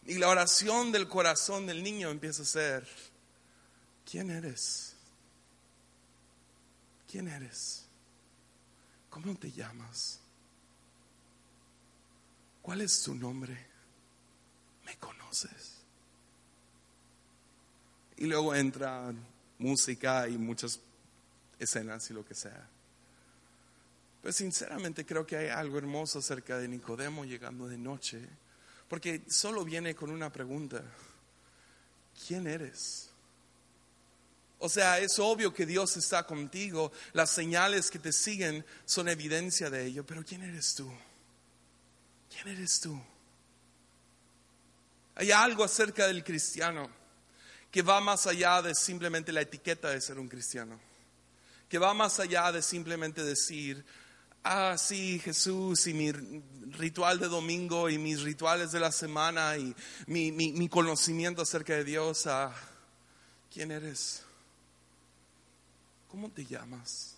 Y 0.06 0.14
la 0.14 0.30
oración 0.30 0.90
del 0.90 1.06
corazón 1.06 1.66
del 1.66 1.82
niño 1.82 2.08
empieza 2.08 2.40
a 2.40 2.46
ser, 2.46 2.88
¿quién 4.10 4.30
eres? 4.30 4.96
¿Quién 7.06 7.28
eres? 7.28 7.84
¿Cómo 9.10 9.36
te 9.36 9.52
llamas? 9.52 10.18
¿Cuál 12.62 12.80
es 12.80 13.02
tu 13.02 13.14
nombre? 13.14 13.66
¿Me 14.86 14.96
conoces? 14.96 15.79
Y 18.20 18.26
luego 18.26 18.54
entra 18.54 19.12
música 19.58 20.28
y 20.28 20.36
muchas 20.36 20.78
escenas 21.58 22.08
y 22.10 22.14
lo 22.14 22.24
que 22.24 22.34
sea. 22.34 22.68
Pero 24.20 24.32
sinceramente 24.32 25.06
creo 25.06 25.26
que 25.26 25.38
hay 25.38 25.48
algo 25.48 25.78
hermoso 25.78 26.18
acerca 26.18 26.58
de 26.58 26.68
Nicodemo 26.68 27.24
llegando 27.24 27.66
de 27.66 27.78
noche, 27.78 28.20
porque 28.88 29.22
solo 29.28 29.64
viene 29.64 29.94
con 29.94 30.10
una 30.10 30.30
pregunta, 30.30 30.82
¿quién 32.26 32.46
eres? 32.46 33.08
O 34.58 34.68
sea, 34.68 34.98
es 34.98 35.18
obvio 35.18 35.54
que 35.54 35.64
Dios 35.64 35.96
está 35.96 36.26
contigo, 36.26 36.92
las 37.14 37.30
señales 37.30 37.90
que 37.90 37.98
te 37.98 38.12
siguen 38.12 38.66
son 38.84 39.08
evidencia 39.08 39.70
de 39.70 39.86
ello, 39.86 40.04
pero 40.04 40.22
¿quién 40.22 40.42
eres 40.42 40.74
tú? 40.74 40.92
¿Quién 42.28 42.48
eres 42.48 42.80
tú? 42.80 43.00
Hay 45.14 45.30
algo 45.30 45.64
acerca 45.64 46.06
del 46.06 46.22
cristiano 46.22 46.99
que 47.70 47.82
va 47.82 48.00
más 48.00 48.26
allá 48.26 48.62
de 48.62 48.74
simplemente 48.74 49.32
la 49.32 49.42
etiqueta 49.42 49.90
de 49.90 50.00
ser 50.00 50.18
un 50.18 50.28
cristiano, 50.28 50.78
que 51.68 51.78
va 51.78 51.94
más 51.94 52.18
allá 52.18 52.50
de 52.50 52.62
simplemente 52.62 53.22
decir, 53.22 53.84
ah, 54.42 54.76
sí, 54.76 55.20
Jesús 55.20 55.86
y 55.86 55.94
mi 55.94 56.10
ritual 56.12 57.18
de 57.18 57.28
domingo 57.28 57.88
y 57.88 57.98
mis 57.98 58.22
rituales 58.22 58.72
de 58.72 58.80
la 58.80 58.90
semana 58.90 59.56
y 59.56 59.74
mi, 60.06 60.68
conocimiento 60.68 61.42
acerca 61.42 61.74
de 61.74 61.84
Dios, 61.84 62.26
ah, 62.26 62.52
¿quién 63.52 63.70
eres? 63.70 64.22
¿Cómo 66.08 66.28
te 66.30 66.44
llamas? 66.44 67.14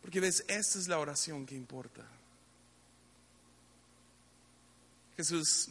Porque 0.00 0.20
ves, 0.20 0.44
esta 0.46 0.78
es 0.78 0.86
la 0.86 1.00
oración 1.00 1.44
que 1.44 1.56
importa. 1.56 2.06
Jesús 5.16 5.68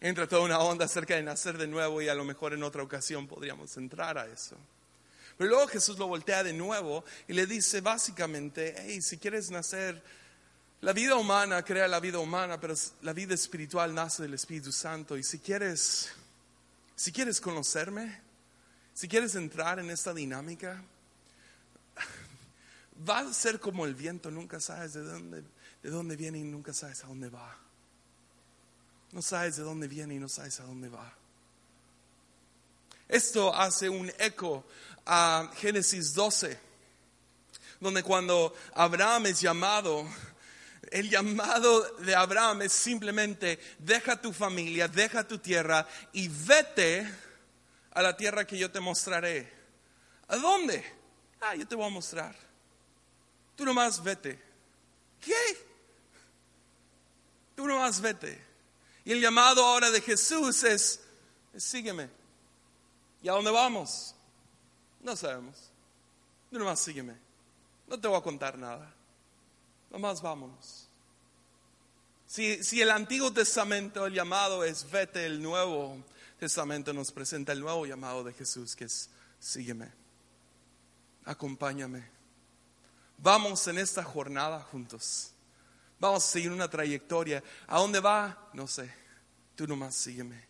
entra 0.00 0.26
toda 0.26 0.42
una 0.42 0.58
onda 0.58 0.84
acerca 0.84 1.14
de 1.14 1.22
nacer 1.22 1.58
de 1.58 1.66
nuevo 1.66 2.02
y 2.02 2.08
a 2.08 2.14
lo 2.14 2.24
mejor 2.24 2.54
en 2.54 2.62
otra 2.62 2.82
ocasión 2.82 3.26
podríamos 3.26 3.76
entrar 3.76 4.18
a 4.18 4.26
eso. 4.26 4.56
Pero 5.36 5.50
luego 5.50 5.68
Jesús 5.68 5.98
lo 5.98 6.06
voltea 6.06 6.42
de 6.42 6.52
nuevo 6.52 7.04
y 7.28 7.34
le 7.34 7.46
dice 7.46 7.80
básicamente, 7.80 8.74
hey, 8.78 9.02
si 9.02 9.18
quieres 9.18 9.50
nacer, 9.50 10.02
la 10.80 10.92
vida 10.92 11.16
humana 11.16 11.62
crea 11.62 11.88
la 11.88 12.00
vida 12.00 12.18
humana, 12.18 12.60
pero 12.60 12.74
la 13.02 13.12
vida 13.12 13.34
espiritual 13.34 13.94
nace 13.94 14.22
del 14.22 14.34
Espíritu 14.34 14.72
Santo. 14.72 15.16
Y 15.16 15.22
si 15.22 15.38
quieres, 15.38 16.10
si 16.94 17.12
quieres 17.12 17.40
conocerme, 17.40 18.20
si 18.94 19.08
quieres 19.08 19.34
entrar 19.34 19.78
en 19.78 19.90
esta 19.90 20.14
dinámica, 20.14 20.82
va 23.08 23.20
a 23.20 23.32
ser 23.34 23.60
como 23.60 23.84
el 23.84 23.94
viento, 23.94 24.30
nunca 24.30 24.58
sabes 24.60 24.94
de 24.94 25.02
dónde, 25.02 25.42
de 25.82 25.90
dónde 25.90 26.16
viene 26.16 26.38
y 26.38 26.44
nunca 26.44 26.72
sabes 26.72 27.04
a 27.04 27.08
dónde 27.08 27.28
va. 27.28 27.65
No 29.16 29.22
sabes 29.22 29.56
de 29.56 29.62
dónde 29.62 29.88
viene 29.88 30.14
y 30.14 30.18
no 30.18 30.28
sabes 30.28 30.60
a 30.60 30.64
dónde 30.64 30.90
va. 30.90 31.10
Esto 33.08 33.54
hace 33.54 33.88
un 33.88 34.12
eco 34.18 34.66
a 35.06 35.50
Génesis 35.56 36.12
12, 36.12 36.60
donde 37.80 38.02
cuando 38.02 38.54
Abraham 38.74 39.24
es 39.24 39.40
llamado, 39.40 40.06
el 40.90 41.08
llamado 41.08 41.96
de 42.00 42.14
Abraham 42.14 42.60
es 42.60 42.74
simplemente 42.74 43.58
deja 43.78 44.20
tu 44.20 44.34
familia, 44.34 44.86
deja 44.86 45.26
tu 45.26 45.38
tierra 45.38 45.88
y 46.12 46.28
vete 46.28 47.10
a 47.92 48.02
la 48.02 48.18
tierra 48.18 48.46
que 48.46 48.58
yo 48.58 48.70
te 48.70 48.80
mostraré. 48.80 49.50
¿A 50.28 50.36
dónde? 50.36 50.84
Ah, 51.40 51.54
yo 51.54 51.66
te 51.66 51.74
voy 51.74 51.86
a 51.86 51.88
mostrar. 51.88 52.36
Tú 53.56 53.64
nomás 53.64 54.04
vete. 54.04 54.38
¿Qué? 55.22 55.56
Tú 57.54 57.66
nomás 57.66 57.98
vete. 57.98 58.55
Y 59.06 59.12
el 59.12 59.20
llamado 59.20 59.64
ahora 59.64 59.88
de 59.92 60.00
Jesús 60.00 60.64
es, 60.64 61.00
sígueme. 61.56 62.10
¿Y 63.22 63.28
a 63.28 63.32
dónde 63.32 63.52
vamos? 63.52 64.16
No 65.00 65.14
sabemos. 65.14 65.70
Nomás 66.50 66.80
sígueme. 66.80 67.14
No 67.86 68.00
te 68.00 68.08
voy 68.08 68.18
a 68.18 68.20
contar 68.20 68.58
nada. 68.58 68.92
Nomás 69.90 70.20
vámonos. 70.20 70.88
Si, 72.26 72.64
si 72.64 72.82
el 72.82 72.90
Antiguo 72.90 73.32
Testamento, 73.32 74.06
el 74.06 74.12
llamado 74.12 74.64
es 74.64 74.90
vete, 74.90 75.24
el 75.24 75.40
Nuevo 75.40 76.02
Testamento 76.40 76.92
nos 76.92 77.12
presenta 77.12 77.52
el 77.52 77.60
nuevo 77.60 77.86
llamado 77.86 78.24
de 78.24 78.32
Jesús, 78.32 78.74
que 78.74 78.86
es 78.86 79.08
sígueme, 79.38 79.88
acompáñame. 81.24 82.10
Vamos 83.18 83.68
en 83.68 83.78
esta 83.78 84.02
jornada 84.02 84.60
juntos. 84.64 85.30
Vamos 85.98 86.24
a 86.24 86.28
seguir 86.28 86.50
una 86.50 86.68
trayectoria. 86.68 87.42
¿A 87.66 87.78
dónde 87.78 88.00
va? 88.00 88.50
No 88.52 88.66
sé. 88.66 88.92
Tú 89.54 89.66
nomás 89.66 89.94
sígueme. 89.94 90.44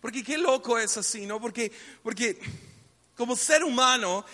Porque 0.00 0.22
qué 0.22 0.38
loco 0.38 0.78
es 0.78 0.96
así, 0.96 1.26
¿no? 1.26 1.40
Porque, 1.40 1.72
porque 2.02 2.38
como 3.16 3.34
ser 3.34 3.64
humano, 3.64 4.24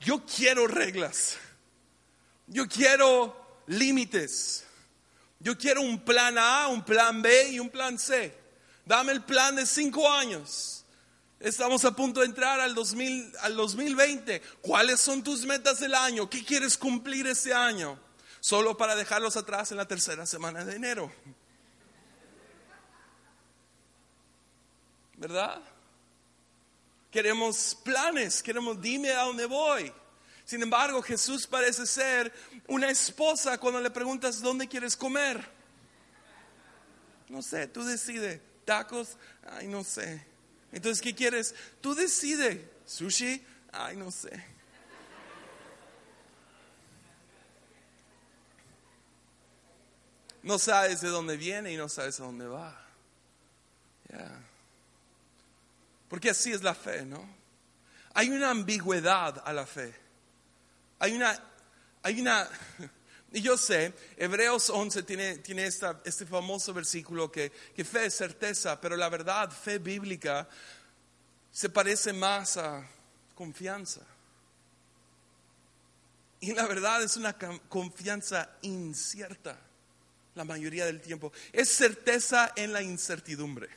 yo 0.00 0.24
quiero 0.26 0.66
reglas. 0.66 1.36
Yo 2.46 2.68
quiero 2.68 3.62
límites. 3.66 4.64
Yo 5.38 5.56
quiero 5.56 5.82
un 5.82 6.04
plan 6.04 6.36
A, 6.38 6.68
un 6.68 6.84
plan 6.84 7.22
B 7.22 7.50
y 7.50 7.60
un 7.60 7.70
plan 7.70 7.98
C. 7.98 8.34
Dame 8.84 9.12
el 9.12 9.22
plan 9.22 9.56
de 9.56 9.66
cinco 9.66 10.10
años. 10.10 10.84
Estamos 11.40 11.84
a 11.84 11.94
punto 11.94 12.20
de 12.20 12.26
entrar 12.26 12.60
al, 12.60 12.74
2000, 12.74 13.32
al 13.40 13.56
2020. 13.56 14.40
¿Cuáles 14.60 15.00
son 15.00 15.22
tus 15.22 15.44
metas 15.44 15.80
del 15.80 15.94
año? 15.94 16.28
¿Qué 16.28 16.44
quieres 16.44 16.76
cumplir 16.76 17.26
ese 17.26 17.52
año? 17.52 17.98
Solo 18.44 18.76
para 18.76 18.94
dejarlos 18.94 19.38
atrás 19.38 19.70
en 19.70 19.78
la 19.78 19.88
tercera 19.88 20.26
semana 20.26 20.66
de 20.66 20.76
enero. 20.76 21.10
¿Verdad? 25.16 25.62
Queremos 27.10 27.74
planes, 27.82 28.42
queremos 28.42 28.78
dime 28.82 29.12
a 29.12 29.22
dónde 29.22 29.46
voy. 29.46 29.90
Sin 30.44 30.62
embargo, 30.62 31.00
Jesús 31.00 31.46
parece 31.46 31.86
ser 31.86 32.30
una 32.68 32.90
esposa 32.90 33.56
cuando 33.56 33.80
le 33.80 33.90
preguntas 33.90 34.42
dónde 34.42 34.68
quieres 34.68 34.94
comer. 34.94 35.42
No 37.30 37.40
sé, 37.40 37.66
tú 37.68 37.82
decides. 37.82 38.42
Tacos, 38.66 39.16
ay, 39.52 39.68
no 39.68 39.82
sé. 39.82 40.22
Entonces, 40.70 41.00
¿qué 41.00 41.14
quieres? 41.14 41.54
Tú 41.80 41.94
decides. 41.94 42.60
Sushi, 42.84 43.42
ay, 43.72 43.96
no 43.96 44.10
sé. 44.10 44.53
No 50.44 50.58
sabes 50.58 51.00
de 51.00 51.08
dónde 51.08 51.38
viene 51.38 51.72
y 51.72 51.76
no 51.78 51.88
sabes 51.88 52.20
a 52.20 52.24
dónde 52.24 52.46
va. 52.46 52.78
Porque 56.06 56.30
así 56.30 56.52
es 56.52 56.62
la 56.62 56.74
fe, 56.74 57.04
¿no? 57.06 57.26
Hay 58.12 58.28
una 58.28 58.50
ambigüedad 58.50 59.42
a 59.44 59.52
la 59.54 59.64
fe. 59.64 59.94
Hay 60.98 61.16
una, 61.16 61.42
hay 62.02 62.20
una, 62.20 62.46
y 63.32 63.40
yo 63.40 63.56
sé, 63.56 63.94
Hebreos 64.18 64.68
11 64.68 65.02
tiene, 65.04 65.38
tiene 65.38 65.64
esta, 65.64 66.02
este 66.04 66.26
famoso 66.26 66.74
versículo 66.74 67.32
que, 67.32 67.50
que 67.74 67.82
fe 67.82 68.06
es 68.06 68.14
certeza, 68.14 68.78
pero 68.78 68.96
la 68.98 69.08
verdad, 69.08 69.50
fe 69.50 69.78
bíblica, 69.78 70.46
se 71.50 71.70
parece 71.70 72.12
más 72.12 72.58
a 72.58 72.86
confianza. 73.34 74.02
Y 76.40 76.52
la 76.52 76.66
verdad 76.66 77.02
es 77.02 77.16
una 77.16 77.34
confianza 77.68 78.58
incierta 78.60 79.58
la 80.34 80.44
mayoría 80.44 80.86
del 80.86 81.00
tiempo. 81.00 81.32
Es 81.52 81.70
certeza 81.70 82.52
en 82.56 82.72
la 82.72 82.82
incertidumbre. 82.82 83.68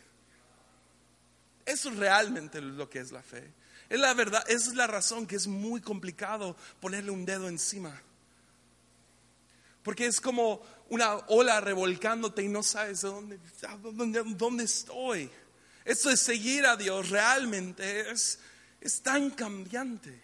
Eso 1.65 1.89
es 1.89 1.97
realmente 1.97 2.61
lo 2.61 2.89
que 2.89 2.99
es 2.99 3.11
la 3.11 3.21
fe. 3.21 3.53
Es 3.89 3.99
la 3.99 4.13
verdad, 4.13 4.43
es 4.49 4.73
la 4.73 4.87
razón 4.87 5.27
que 5.27 5.35
es 5.35 5.47
muy 5.47 5.81
complicado 5.81 6.55
ponerle 6.79 7.11
un 7.11 7.25
dedo 7.25 7.47
encima. 7.47 8.01
Porque 9.83 10.05
es 10.05 10.19
como 10.19 10.61
una 10.89 11.15
ola 11.27 11.61
revolcándote 11.61 12.43
y 12.43 12.47
no 12.47 12.63
sabes 12.63 13.01
dónde, 13.01 13.39
dónde, 13.81 14.23
dónde 14.25 14.63
estoy. 14.63 15.29
Eso 15.85 16.09
es 16.09 16.19
seguir 16.19 16.65
a 16.65 16.75
Dios 16.75 17.09
realmente 17.09 18.11
es, 18.11 18.39
es 18.81 19.01
tan 19.01 19.29
cambiante. 19.29 20.21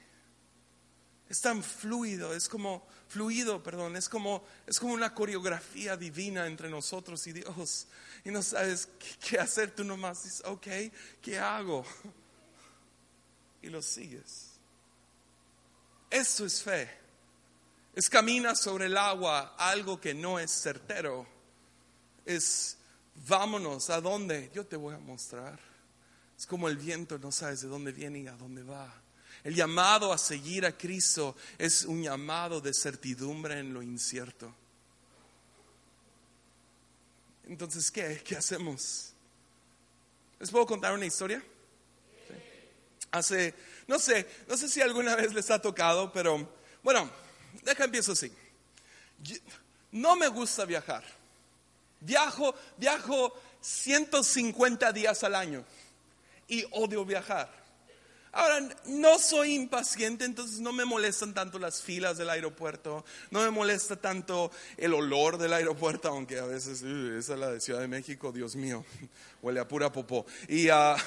Es 1.30 1.42
tan 1.42 1.64
fluido, 1.64 2.34
es 2.34 2.50
como 2.50 2.86
fluido, 3.14 3.62
perdón, 3.62 3.96
es 3.96 4.10
como 4.10 4.44
es 4.68 4.80
como 4.80 4.94
una 4.94 5.14
coreografía 5.14 5.96
divina 5.96 6.48
entre 6.48 6.70
nosotros 6.70 7.26
y 7.28 7.34
Dios. 7.34 7.88
Y 8.26 8.32
no 8.32 8.42
sabes 8.42 8.90
qué, 9.20 9.40
hacer, 9.40 9.72
tú 9.72 9.84
nomás 9.84 10.24
dices, 10.24 10.44
ok, 10.46 10.68
¿qué 11.22 11.40
hago? 11.40 11.86
Y 13.62 13.70
lo 13.70 13.82
sigues. 13.82 14.50
Eso 16.10 16.46
es 16.46 16.62
fe 16.62 17.04
es 17.94 18.10
caminar 18.10 18.56
sobre 18.56 18.88
el 18.88 18.98
agua, 18.98 19.56
algo 19.58 20.00
que 20.02 20.14
no 20.14 20.40
es 20.40 20.52
certero. 20.52 21.28
Es 22.26 22.78
vámonos, 23.28 23.90
¿a 23.90 24.02
dónde? 24.02 24.50
Yo 24.54 24.66
te 24.66 24.76
voy 24.76 24.96
a 24.96 25.00
mostrar. 25.00 25.60
Es 26.38 26.48
como 26.48 26.68
el 26.68 26.78
viento, 26.78 27.20
no 27.20 27.32
sabes 27.32 27.62
de 27.62 27.68
dónde 27.68 27.92
viene 27.92 28.20
y 28.20 28.28
a 28.28 28.34
dónde 28.34 28.64
va. 28.64 29.03
El 29.44 29.56
llamado 29.56 30.14
a 30.14 30.18
seguir 30.18 30.66
a 30.66 30.78
Cristo 30.78 31.36
es 31.58 31.84
un 31.84 32.02
llamado 32.02 32.62
de 32.62 32.74
certidumbre 32.74 33.60
en 33.60 33.74
lo 33.74 33.82
incierto. 33.82 34.54
Entonces, 37.46 37.92
¿qué? 37.92 38.22
¿Qué 38.24 38.38
hacemos? 38.38 39.14
¿Les 40.40 40.50
puedo 40.50 40.66
contar 40.66 40.94
una 40.94 41.06
historia? 41.06 41.44
Hace, 43.12 43.54
no 43.88 44.00
sé, 44.00 44.28
no 44.48 44.58
sé 44.58 44.68
si 44.68 44.82
alguna 44.82 45.16
vez 45.16 45.34
les 45.34 45.52
ha 45.52 45.62
tocado, 45.62 46.12
pero 46.12 46.50
bueno, 46.82 47.10
deja 47.64 47.84
empiezo 47.84 48.14
así. 48.14 48.32
No 49.92 50.16
me 50.16 50.28
gusta 50.30 50.66
viajar. 50.66 51.04
Viajo, 52.00 52.56
viajo 52.78 53.40
150 53.62 54.92
días 54.92 55.24
al 55.24 55.36
año 55.36 55.64
y 56.48 56.66
odio 56.72 57.06
viajar. 57.06 57.63
Ahora, 58.36 58.68
no 58.86 59.20
soy 59.20 59.54
impaciente, 59.54 60.26
entonces 60.26 60.60
no 60.60 60.74
me 60.74 60.86
molestan 60.86 61.36
tanto 61.36 61.60
las 61.60 61.84
filas 61.84 62.18
del 62.18 62.32
aeropuerto, 62.32 63.06
no 63.30 63.42
me 63.42 63.52
molesta 63.52 63.96
tanto 63.96 64.52
el 64.76 64.96
olor 64.96 65.38
del 65.38 65.54
aeropuerto, 65.54 66.10
aunque 66.10 66.40
a 66.40 66.46
veces, 66.46 66.82
esa 66.82 67.34
es 67.34 67.40
la 67.40 67.52
de 67.52 67.62
Ciudad 67.62 67.80
de 67.80 67.88
México, 67.88 68.32
Dios 68.32 68.56
mío, 68.56 68.84
huele 69.44 69.60
a 69.60 69.68
pura 69.68 69.92
popó. 69.92 70.26
Y, 70.48 70.68
uh, 70.70 70.96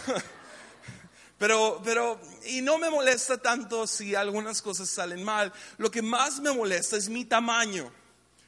Pero, 1.38 1.82
pero, 1.84 2.18
y 2.46 2.62
no 2.62 2.78
me 2.78 2.88
molesta 2.88 3.36
tanto 3.36 3.86
si 3.86 4.14
algunas 4.14 4.62
cosas 4.62 4.88
salen 4.88 5.22
mal. 5.22 5.52
Lo 5.76 5.90
que 5.90 6.00
más 6.00 6.40
me 6.40 6.50
molesta 6.50 6.96
es 6.96 7.10
mi 7.10 7.26
tamaño. 7.26 7.92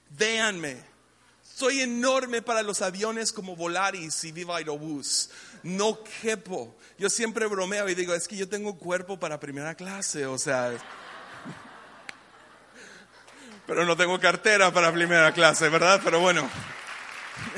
Véanme. 0.09 0.83
Soy 1.59 1.81
enorme 1.81 2.41
para 2.41 2.63
los 2.63 2.83
aviones 2.83 3.33
como 3.33 3.57
Volaris 3.57 4.23
y 4.23 4.31
Viva 4.31 4.59
Aerobús. 4.59 5.29
No 5.65 5.99
quepo. 6.23 6.77
Yo 6.99 7.11
siempre 7.11 7.47
bromeo 7.47 7.89
y 7.89 7.97
digo, 7.97 8.15
es 8.15 8.29
que 8.29 8.37
yo 8.37 8.49
tengo 8.49 8.79
cuerpo 8.79 9.19
para 9.19 9.41
primera 9.41 9.75
clase. 9.75 10.25
O 10.25 10.39
sea, 10.39 10.71
pero 13.67 13.85
no 13.85 13.97
tengo 13.97 14.21
cartera 14.21 14.73
para 14.73 14.93
primera 14.93 15.35
clase, 15.35 15.69
¿verdad? 15.69 16.01
Pero 16.05 16.21
bueno. 16.21 16.49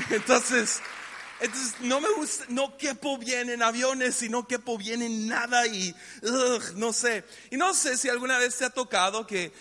Entonces, 0.09 0.81
entonces 1.41 1.75
no 1.81 2.01
me 2.01 2.09
gusta, 2.13 2.47
no 2.49 2.79
quepo 2.79 3.19
bien 3.19 3.51
en 3.51 3.63
aviones 3.63 4.23
y 4.23 4.31
no 4.31 4.47
quepo 4.49 4.79
bien 4.79 5.03
en 5.03 5.29
nada 5.29 5.67
y 5.67 5.95
no 6.77 6.95
sé. 6.95 7.25
Y 7.51 7.59
no 7.59 7.75
sé 7.75 7.99
si 7.99 8.09
alguna 8.09 8.39
vez 8.39 8.57
te 8.57 8.65
ha 8.65 8.71
tocado 8.71 9.27
que, 9.27 9.53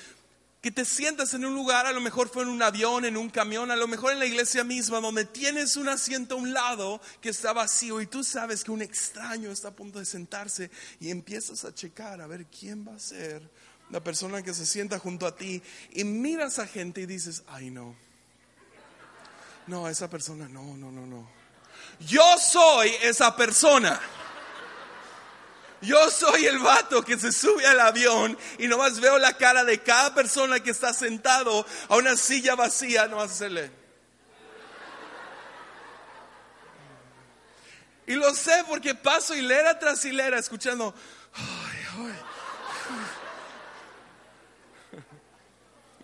que 0.61 0.71
te 0.71 0.83
sientas 0.83 1.33
en 1.33 1.45
un 1.45 1.55
lugar, 1.55 1.85
a 1.85 1.93
lo 1.93 2.01
mejor 2.01 2.27
fue 2.27 2.43
en 2.43 2.49
un 2.49 2.61
avión, 2.61 3.05
en 3.05 3.15
un 3.15 3.29
camión, 3.29 3.71
a 3.71 3.77
lo 3.77 3.87
mejor 3.87 4.11
en 4.11 4.19
la 4.19 4.25
iglesia 4.25 4.63
misma, 4.63 4.99
donde 4.99 5.23
tienes 5.23 5.77
un 5.77 5.87
asiento 5.87 6.35
a 6.35 6.37
un 6.37 6.53
lado 6.53 6.99
que 7.21 7.29
está 7.29 7.53
vacío 7.53 8.01
y 8.01 8.07
tú 8.07 8.23
sabes 8.23 8.63
que 8.63 8.71
un 8.71 8.81
extraño 8.81 9.51
está 9.51 9.69
a 9.69 9.75
punto 9.75 9.99
de 9.99 10.05
sentarse 10.05 10.69
y 10.99 11.11
empiezas 11.11 11.63
a 11.63 11.73
checar 11.73 12.19
a 12.19 12.27
ver 12.27 12.45
quién 12.47 12.85
va 12.85 12.95
a 12.95 12.99
ser 12.99 13.49
la 13.89 14.03
persona 14.03 14.43
que 14.43 14.53
se 14.53 14.65
sienta 14.65 14.99
junto 14.99 15.25
a 15.25 15.35
ti 15.35 15.61
y 15.91 16.03
miras 16.03 16.59
a 16.59 16.67
gente 16.67 17.01
y 17.01 17.05
dices, 17.05 17.43
ay 17.47 17.71
no, 17.71 17.95
no, 19.67 19.87
esa 19.87 20.09
persona, 20.09 20.49
no, 20.49 20.75
no, 20.75 20.91
no, 20.91 21.05
no. 21.05 21.29
Yo 21.99 22.23
soy 22.37 22.91
esa 23.01 23.35
persona. 23.35 23.99
Yo 25.81 26.09
soy 26.09 26.45
el 26.45 26.59
vato 26.59 27.03
que 27.03 27.17
se 27.17 27.31
sube 27.31 27.65
al 27.65 27.79
avión 27.79 28.37
y 28.57 28.67
nomás 28.67 28.99
veo 28.99 29.17
la 29.17 29.37
cara 29.37 29.63
de 29.63 29.81
cada 29.81 30.13
persona 30.13 30.59
que 30.59 30.71
está 30.71 30.93
sentado 30.93 31.65
a 31.87 31.95
una 31.95 32.17
silla 32.17 32.55
vacía, 32.55 33.07
no 33.07 33.21
hacerle. 33.21 33.71
Y 38.07 38.15
lo 38.15 38.33
sé 38.33 38.65
porque 38.67 38.95
paso 38.95 39.35
hilera 39.35 39.77
tras 39.77 40.03
hilera 40.03 40.39
escuchando. 40.39 40.93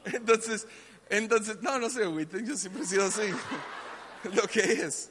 Entonces, 0.05 0.67
entonces, 1.10 1.58
no, 1.62 1.79
no 1.79 1.89
sé, 1.89 2.01
yo 2.44 2.55
siempre 2.55 2.84
he 2.84 2.86
sido 2.86 3.05
así. 3.05 3.34
Lo 4.34 4.48
que 4.48 4.62
es. 4.62 5.10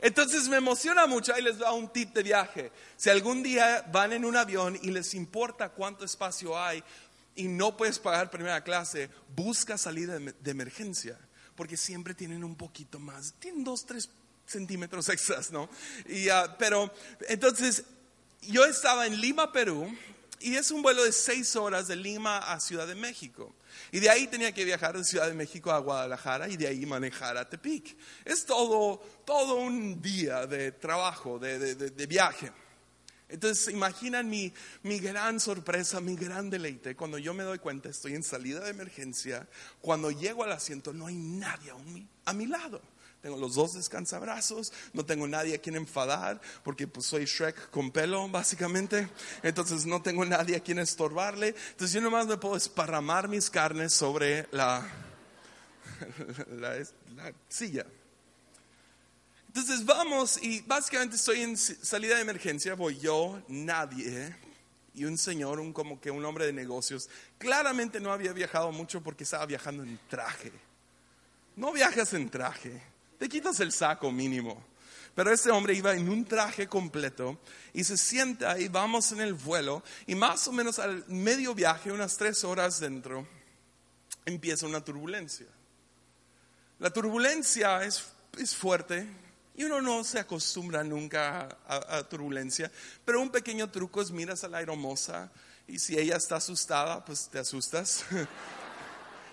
Entonces 0.00 0.48
me 0.48 0.56
emociona 0.56 1.06
mucho, 1.06 1.34
ahí 1.34 1.42
les 1.42 1.58
da 1.58 1.72
un 1.72 1.88
tip 1.92 2.14
de 2.14 2.22
viaje. 2.22 2.72
Si 2.96 3.10
algún 3.10 3.42
día 3.42 3.84
van 3.92 4.12
en 4.12 4.24
un 4.24 4.36
avión 4.36 4.78
y 4.82 4.90
les 4.90 5.14
importa 5.14 5.70
cuánto 5.70 6.04
espacio 6.04 6.58
hay 6.58 6.82
y 7.34 7.48
no 7.48 7.76
puedes 7.76 7.98
pagar 7.98 8.30
primera 8.30 8.62
clase, 8.62 9.10
busca 9.34 9.78
salida 9.78 10.18
de 10.18 10.50
emergencia, 10.50 11.18
porque 11.54 11.76
siempre 11.76 12.14
tienen 12.14 12.44
un 12.44 12.56
poquito 12.56 12.98
más, 12.98 13.34
tienen 13.38 13.64
dos, 13.64 13.84
tres 13.86 14.08
centímetros 14.46 15.08
extras, 15.08 15.50
¿no? 15.50 15.64
Uh, 15.64 16.48
pero 16.58 16.92
entonces 17.28 17.84
yo 18.42 18.64
estaba 18.64 19.06
en 19.06 19.20
Lima, 19.20 19.52
Perú, 19.52 19.90
y 20.40 20.56
es 20.56 20.70
un 20.70 20.82
vuelo 20.82 21.04
de 21.04 21.12
seis 21.12 21.56
horas 21.56 21.88
de 21.88 21.96
Lima 21.96 22.38
a 22.38 22.60
Ciudad 22.60 22.86
de 22.86 22.94
México. 22.94 23.54
Y 23.92 24.00
de 24.00 24.10
ahí 24.10 24.26
tenía 24.26 24.52
que 24.52 24.64
viajar 24.64 24.96
de 24.96 25.04
Ciudad 25.04 25.28
de 25.28 25.34
México 25.34 25.70
a 25.70 25.78
Guadalajara 25.78 26.48
y 26.48 26.56
de 26.56 26.66
ahí 26.66 26.86
manejar 26.86 27.36
a 27.36 27.48
Tepic. 27.48 27.96
Es 28.24 28.44
todo, 28.44 28.98
todo 29.24 29.56
un 29.56 30.00
día 30.00 30.46
de 30.46 30.72
trabajo, 30.72 31.38
de, 31.38 31.74
de, 31.74 32.06
viaje. 32.06 32.52
Entonces, 33.28 33.72
imaginan 33.72 34.28
mi, 34.28 34.52
mi, 34.82 34.98
gran 34.98 35.40
sorpresa, 35.40 36.00
mi 36.00 36.16
gran 36.16 36.48
deleite, 36.48 36.94
cuando 36.94 37.18
yo 37.18 37.34
me 37.34 37.42
doy 37.42 37.58
cuenta, 37.58 37.88
estoy 37.88 38.14
en 38.14 38.22
salida 38.22 38.60
de 38.60 38.70
emergencia, 38.70 39.48
cuando 39.80 40.10
llego 40.10 40.44
al 40.44 40.52
asiento 40.52 40.92
no 40.92 41.06
hay 41.06 41.16
nadie 41.16 41.72
a 42.24 42.32
mi 42.32 42.46
lado. 42.46 42.80
Tengo 43.22 43.38
los 43.38 43.54
dos 43.54 43.74
descansabrazos, 43.74 44.72
no 44.92 45.04
tengo 45.04 45.26
nadie 45.26 45.56
a 45.56 45.58
quien 45.58 45.76
enfadar, 45.76 46.40
porque 46.62 46.86
pues 46.86 47.06
soy 47.06 47.24
Shrek 47.24 47.70
con 47.70 47.90
pelo, 47.90 48.28
básicamente. 48.28 49.08
Entonces 49.42 49.84
no 49.86 50.00
tengo 50.02 50.24
nadie 50.24 50.56
a 50.56 50.60
quien 50.60 50.78
estorbarle. 50.78 51.48
Entonces 51.70 51.92
yo 51.92 52.00
nomás 52.00 52.26
me 52.26 52.36
puedo 52.36 52.56
esparramar 52.56 53.28
mis 53.28 53.50
carnes 53.50 53.92
sobre 53.92 54.46
la, 54.52 54.88
la, 56.58 57.32
silla. 57.48 57.86
Entonces 59.48 59.84
vamos 59.84 60.40
y 60.42 60.60
básicamente 60.60 61.16
estoy 61.16 61.40
en 61.40 61.56
salida 61.56 62.16
de 62.16 62.20
emergencia, 62.20 62.74
voy 62.74 62.98
yo, 62.98 63.42
nadie, 63.48 64.36
y 64.94 65.06
un 65.06 65.16
señor, 65.16 65.60
un 65.60 65.72
como 65.72 65.98
que 65.98 66.10
un 66.10 66.24
hombre 66.26 66.44
de 66.44 66.52
negocios, 66.52 67.08
claramente 67.38 67.98
no 67.98 68.12
había 68.12 68.34
viajado 68.34 68.70
mucho 68.70 69.02
porque 69.02 69.24
estaba 69.24 69.46
viajando 69.46 69.82
en 69.82 69.98
traje. 70.08 70.52
No 71.56 71.72
viajas 71.72 72.12
en 72.12 72.28
traje 72.28 72.95
te 73.18 73.28
quitas 73.28 73.60
el 73.60 73.72
saco 73.72 74.10
mínimo. 74.10 74.62
Pero 75.14 75.32
este 75.32 75.50
hombre 75.50 75.72
iba 75.72 75.94
en 75.94 76.10
un 76.10 76.26
traje 76.26 76.68
completo 76.68 77.38
y 77.72 77.84
se 77.84 77.96
sienta 77.96 78.58
y 78.58 78.68
vamos 78.68 79.12
en 79.12 79.22
el 79.22 79.32
vuelo 79.32 79.82
y 80.06 80.14
más 80.14 80.46
o 80.46 80.52
menos 80.52 80.78
al 80.78 81.06
medio 81.08 81.54
viaje, 81.54 81.90
unas 81.90 82.18
tres 82.18 82.44
horas 82.44 82.80
dentro, 82.80 83.26
empieza 84.26 84.66
una 84.66 84.84
turbulencia. 84.84 85.46
La 86.78 86.90
turbulencia 86.90 87.82
es, 87.82 88.04
es 88.36 88.54
fuerte 88.54 89.08
y 89.54 89.64
uno 89.64 89.80
no 89.80 90.04
se 90.04 90.18
acostumbra 90.18 90.84
nunca 90.84 91.48
a, 91.66 91.96
a, 91.96 92.06
turbulencia, 92.06 92.70
pero 93.02 93.22
un 93.22 93.30
pequeño 93.30 93.70
truco 93.70 94.02
es 94.02 94.10
miras 94.10 94.44
a 94.44 94.48
la 94.48 94.58
aeromoza 94.58 95.32
y 95.66 95.78
si 95.78 95.98
ella 95.98 96.16
está 96.16 96.36
asustada, 96.36 97.02
pues 97.06 97.30
te 97.30 97.38
asustas. 97.38 98.04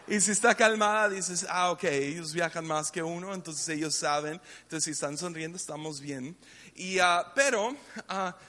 Y 0.07 0.19
si 0.19 0.31
está 0.31 0.53
calmada, 0.53 1.07
dices, 1.09 1.45
ah, 1.49 1.71
ok, 1.71 1.85
ellos 1.85 2.33
viajan 2.33 2.65
más 2.65 2.91
que 2.91 3.01
uno, 3.01 3.33
entonces 3.33 3.69
ellos 3.69 3.95
saben, 3.95 4.41
entonces 4.63 4.83
si 4.83 4.91
están 4.91 5.17
sonriendo, 5.17 5.55
estamos 5.55 6.01
bien. 6.01 6.37
Y, 6.75 6.99
uh, 6.99 7.23
pero 7.33 7.69
uh, 7.69 7.75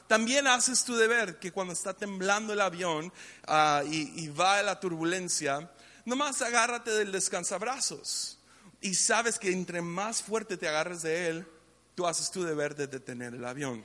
también 0.09 0.49
haces 0.49 0.83
tu 0.85 0.97
deber, 0.97 1.39
que 1.39 1.53
cuando 1.53 1.73
está 1.73 1.95
temblando 1.95 2.53
el 2.53 2.61
avión 2.61 3.13
uh, 3.47 3.87
y, 3.87 4.25
y, 4.25 4.29
va 4.29 4.63
la 4.65 4.81
turbulencia, 4.81 5.71
nomás 6.05 6.43
agárrate 6.43 6.91
del 6.91 7.13
descansabrazos. 7.13 8.39
Y 8.81 8.95
sabes 8.95 9.39
que 9.39 9.53
entre 9.53 9.81
más 9.81 10.23
fuerte 10.23 10.57
te 10.57 10.69
agarres 10.69 11.03
de 11.03 11.29
él, 11.29 11.47
tú 11.95 12.05
haces 12.07 12.33
tu 12.33 12.43
deber 12.43 12.75
de 12.75 12.89
detener 12.89 13.33
el 13.35 13.45
avión. 13.45 13.85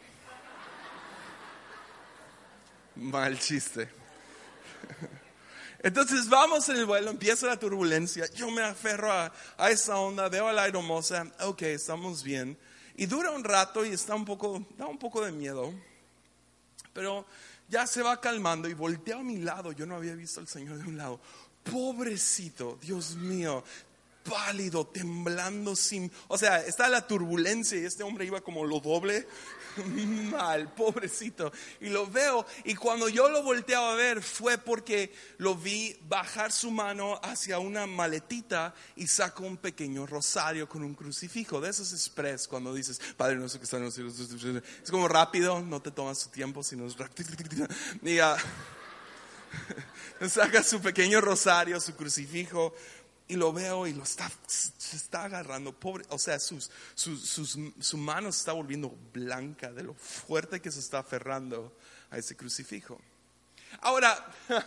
Mal 2.96 3.38
chiste. 3.38 3.90
Entonces 5.82 6.28
vamos 6.28 6.68
en 6.70 6.76
el 6.76 6.86
vuelo, 6.86 7.10
empieza 7.10 7.48
la 7.48 7.58
turbulencia, 7.58 8.30
yo 8.34 8.52
me 8.52 8.62
aferro 8.62 9.12
a, 9.12 9.32
esa 9.70 9.98
onda, 9.98 10.28
veo 10.28 10.48
a 10.48 10.54
la 10.54 10.68
hermosa, 10.68 11.32
ok, 11.40 11.62
estamos 11.64 12.22
bien. 12.22 12.58
Y 12.98 13.06
dura 13.06 13.32
un 13.32 13.46
rato 13.46 13.86
y 13.86 13.90
está 13.90 14.14
un 14.14 14.26
poco, 14.26 14.66
da 14.78 14.88
un 14.88 14.98
poco 14.98 15.24
de 15.24 15.32
miedo, 15.32 15.74
pero 16.92 17.26
ya 17.70 17.88
se 17.88 18.02
va 18.02 18.20
calmando 18.20 18.68
y 18.68 18.74
volteo 18.74 19.20
a 19.20 19.24
mi 19.24 19.38
lado, 19.38 19.72
yo 19.72 19.86
no 19.86 19.96
había 19.96 20.16
visto 20.16 20.42
al 20.42 20.50
Señor 20.50 20.80
de 20.80 20.84
un 20.84 20.98
lado. 20.98 21.22
Pobrecito, 21.64 22.78
Dios 22.82 23.16
mío, 23.16 23.64
pálido, 24.30 24.86
temblando 24.86 25.78
sin... 25.78 26.12
O 26.28 26.38
sea, 26.38 26.60
está 26.66 26.90
la 26.90 27.08
turbulencia 27.08 27.80
y 27.80 27.86
este 27.86 28.04
hombre 28.04 28.26
iba 28.26 28.42
como 28.42 28.66
lo 28.66 28.82
doble 28.82 29.26
mal, 30.32 30.74
pobrecito. 30.74 31.52
Y 31.82 31.90
lo 31.90 32.08
veo, 32.08 32.46
y 32.64 32.76
cuando 32.76 33.10
yo 33.10 33.30
lo 33.30 33.44
volteaba 33.44 33.94
a 33.94 33.96
ver 33.96 34.22
fue 34.22 34.58
porque 34.58 35.14
lo 35.38 35.56
vi 35.56 35.98
bajar 36.08 36.52
su 36.52 36.72
mano 36.72 37.20
hacia 37.24 37.60
una 37.60 37.86
maletita 37.86 38.74
y 38.96 39.08
sacó 39.08 39.44
un 39.44 39.58
pequeño 39.58 40.06
rosario 40.06 40.68
con 40.68 40.84
un 40.84 40.94
crucifijo. 40.94 41.62
De 41.62 41.70
esos 41.70 41.94
express, 41.94 42.48
cuando 42.48 42.74
dices, 42.74 43.00
Padre 43.18 43.36
no 43.36 43.50
sé 43.50 43.58
qué 43.58 43.66
está 43.66 43.78
en 43.78 43.86
los. 43.86 43.98
Es 43.98 44.92
como 44.92 45.08
rápido, 45.08 45.62
no 45.62 45.82
te 45.82 45.92
tomas 45.92 46.24
tu 46.24 46.30
tiempo, 46.30 46.64
sino 46.64 46.86
es 46.86 46.98
rápido. 46.98 47.30
Y, 48.02 48.20
saca 50.30 50.64
su 50.64 50.82
pequeño 50.82 51.22
rosario, 51.22 51.80
su 51.80 51.96
crucifijo 51.96 52.74
y 53.30 53.36
lo 53.36 53.54
veo 53.54 53.86
y 53.86 53.94
lo 53.94 54.04
está, 54.04 54.30
se 54.48 54.96
está 54.96 55.26
agarrando, 55.26 55.72
pobre, 55.72 56.04
o 56.10 56.18
sea, 56.18 56.40
sus, 56.40 56.72
su 56.96 57.98
mano 57.98 58.32
se 58.32 58.40
está 58.40 58.54
volviendo 58.54 58.90
blanca 59.14 59.72
de 59.72 59.84
lo 59.84 59.94
fuerte 59.94 60.60
que 60.60 60.72
se 60.72 60.80
está 60.80 61.00
aferrando 61.00 61.78
a 62.10 62.18
ese 62.18 62.36
crucifijo. 62.36 63.00
Ahora, 63.82 64.26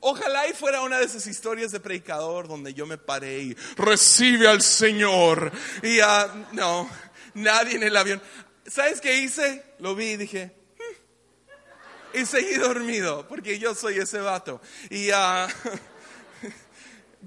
ojalá 0.00 0.48
y 0.48 0.54
fuera 0.54 0.80
una 0.82 0.98
de 0.98 1.04
esas 1.04 1.26
historias 1.28 1.70
de 1.70 1.78
predicador 1.78 2.48
donde 2.48 2.74
yo 2.74 2.84
me 2.84 2.98
paré 2.98 3.38
y 3.38 3.54
recibe 3.76 4.48
al 4.48 4.60
Señor. 4.60 5.52
Y 5.84 6.00
uh, 6.00 6.46
no, 6.52 6.90
nadie 7.34 7.76
en 7.76 7.84
el 7.84 7.96
avión. 7.96 8.20
¿Sabes 8.66 9.00
qué 9.00 9.20
hice? 9.20 9.64
Lo 9.78 9.94
vi 9.94 10.10
y 10.10 10.16
dije, 10.16 10.52
hmm". 10.78 12.18
y 12.18 12.26
seguí 12.26 12.54
dormido, 12.54 13.28
porque 13.28 13.60
yo 13.60 13.72
soy 13.74 13.98
ese 13.98 14.18
vato. 14.18 14.60
Y 14.90 15.10
uh, 15.12 15.14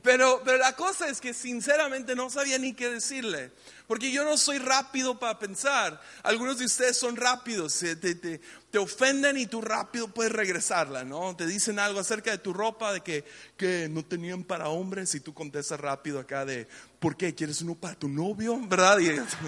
Pero, 0.04 0.42
pero 0.46 0.58
la 0.58 0.76
cosa 0.76 1.10
es 1.10 1.20
que 1.20 1.34
sinceramente 1.34 2.16
no 2.16 2.30
sabía 2.30 2.58
ni 2.58 2.74
qué 2.74 2.90
decirle, 2.90 3.52
porque 3.88 4.12
yo 4.12 4.24
no 4.24 4.38
soy 4.38 4.60
rápido 4.60 5.20
para 5.20 5.40
pensar. 5.40 6.00
Algunos 6.24 6.60
de 6.60 6.66
ustedes 6.66 6.96
son 6.96 7.16
rápidos, 7.16 7.78
te, 7.80 7.96
te, 7.96 8.16
te, 8.16 8.78
ofenden 8.78 9.38
y 9.38 9.48
tú 9.48 9.62
rápido 9.62 10.08
puedes 10.08 10.32
regresarla, 10.32 11.04
¿no? 11.04 11.36
Te 11.36 11.48
dicen 11.48 11.80
algo 11.80 12.00
acerca 12.00 12.32
de 12.32 12.38
tu 12.38 12.54
ropa, 12.54 12.94
de 12.94 13.02
que, 13.02 13.26
que 13.58 13.90
no 13.90 14.06
tenían 14.06 14.44
para 14.44 14.70
hombres 14.70 15.16
y 15.16 15.20
tú 15.20 15.34
contestas 15.34 15.80
rápido 15.80 16.20
acá 16.20 16.46
de, 16.46 16.68
¿por 17.00 17.18
qué? 17.18 17.36
¿Quieres 17.36 17.62
uno 17.62 17.76
para 17.76 17.96
tu 17.96 18.08
novio? 18.08 18.58
¿Verdad? 18.68 19.00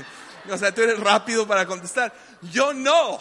o 0.49 0.57
sea, 0.57 0.73
tú 0.73 0.81
eres 0.81 0.99
rápido 0.99 1.47
para 1.47 1.65
contestar. 1.65 2.13
Yo 2.51 2.73
no. 2.73 3.19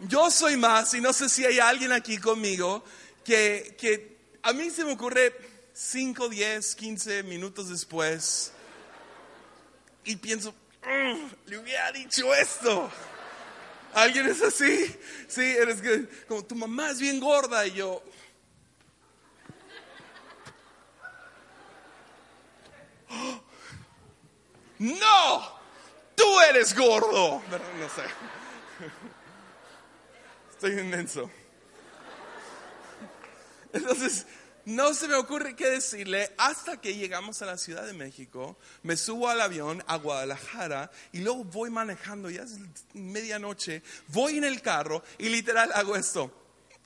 Yo 0.00 0.30
soy 0.32 0.56
más 0.56 0.92
y 0.94 1.00
no 1.00 1.12
sé 1.12 1.28
si 1.28 1.44
hay 1.44 1.60
alguien 1.60 1.92
aquí 1.92 2.18
conmigo 2.18 2.84
que, 3.24 3.76
que 3.78 4.16
a 4.42 4.52
mí 4.52 4.68
se 4.70 4.84
me 4.84 4.92
ocurre 4.92 5.51
5, 5.74 6.28
10, 6.28 6.74
15 6.74 7.22
minutos 7.22 7.68
después 7.68 8.52
y 10.04 10.16
pienso, 10.16 10.52
"Mm, 10.84 11.26
le 11.46 11.58
hubiera 11.58 11.90
dicho 11.92 12.34
esto. 12.34 12.90
¿Alguien 13.94 14.26
es 14.26 14.42
así? 14.42 14.96
Sí, 15.28 15.42
eres 15.42 15.82
como 16.26 16.44
tu 16.44 16.54
mamá 16.54 16.90
es 16.90 16.98
bien 17.00 17.20
gorda 17.20 17.66
y 17.66 17.72
yo. 17.72 18.02
"Oh, 23.10 23.42
No, 24.78 25.60
tú 26.16 26.40
eres 26.50 26.76
gordo. 26.76 27.40
No 27.78 27.88
sé. 27.88 28.02
Estoy 30.50 30.72
inmenso. 30.80 31.30
Entonces, 33.72 34.26
no 34.64 34.94
se 34.94 35.08
me 35.08 35.14
ocurre 35.14 35.56
qué 35.56 35.68
decirle 35.70 36.32
hasta 36.38 36.80
que 36.80 36.94
llegamos 36.94 37.42
a 37.42 37.46
la 37.46 37.58
Ciudad 37.58 37.84
de 37.84 37.92
México, 37.92 38.56
me 38.82 38.96
subo 38.96 39.28
al 39.28 39.40
avión 39.40 39.82
a 39.86 39.96
Guadalajara 39.96 40.90
y 41.12 41.18
luego 41.18 41.44
voy 41.44 41.70
manejando, 41.70 42.30
ya 42.30 42.42
es 42.42 42.58
medianoche, 42.94 43.82
voy 44.08 44.38
en 44.38 44.44
el 44.44 44.62
carro 44.62 45.02
y 45.18 45.28
literal 45.28 45.70
hago 45.74 45.96
esto. 45.96 46.30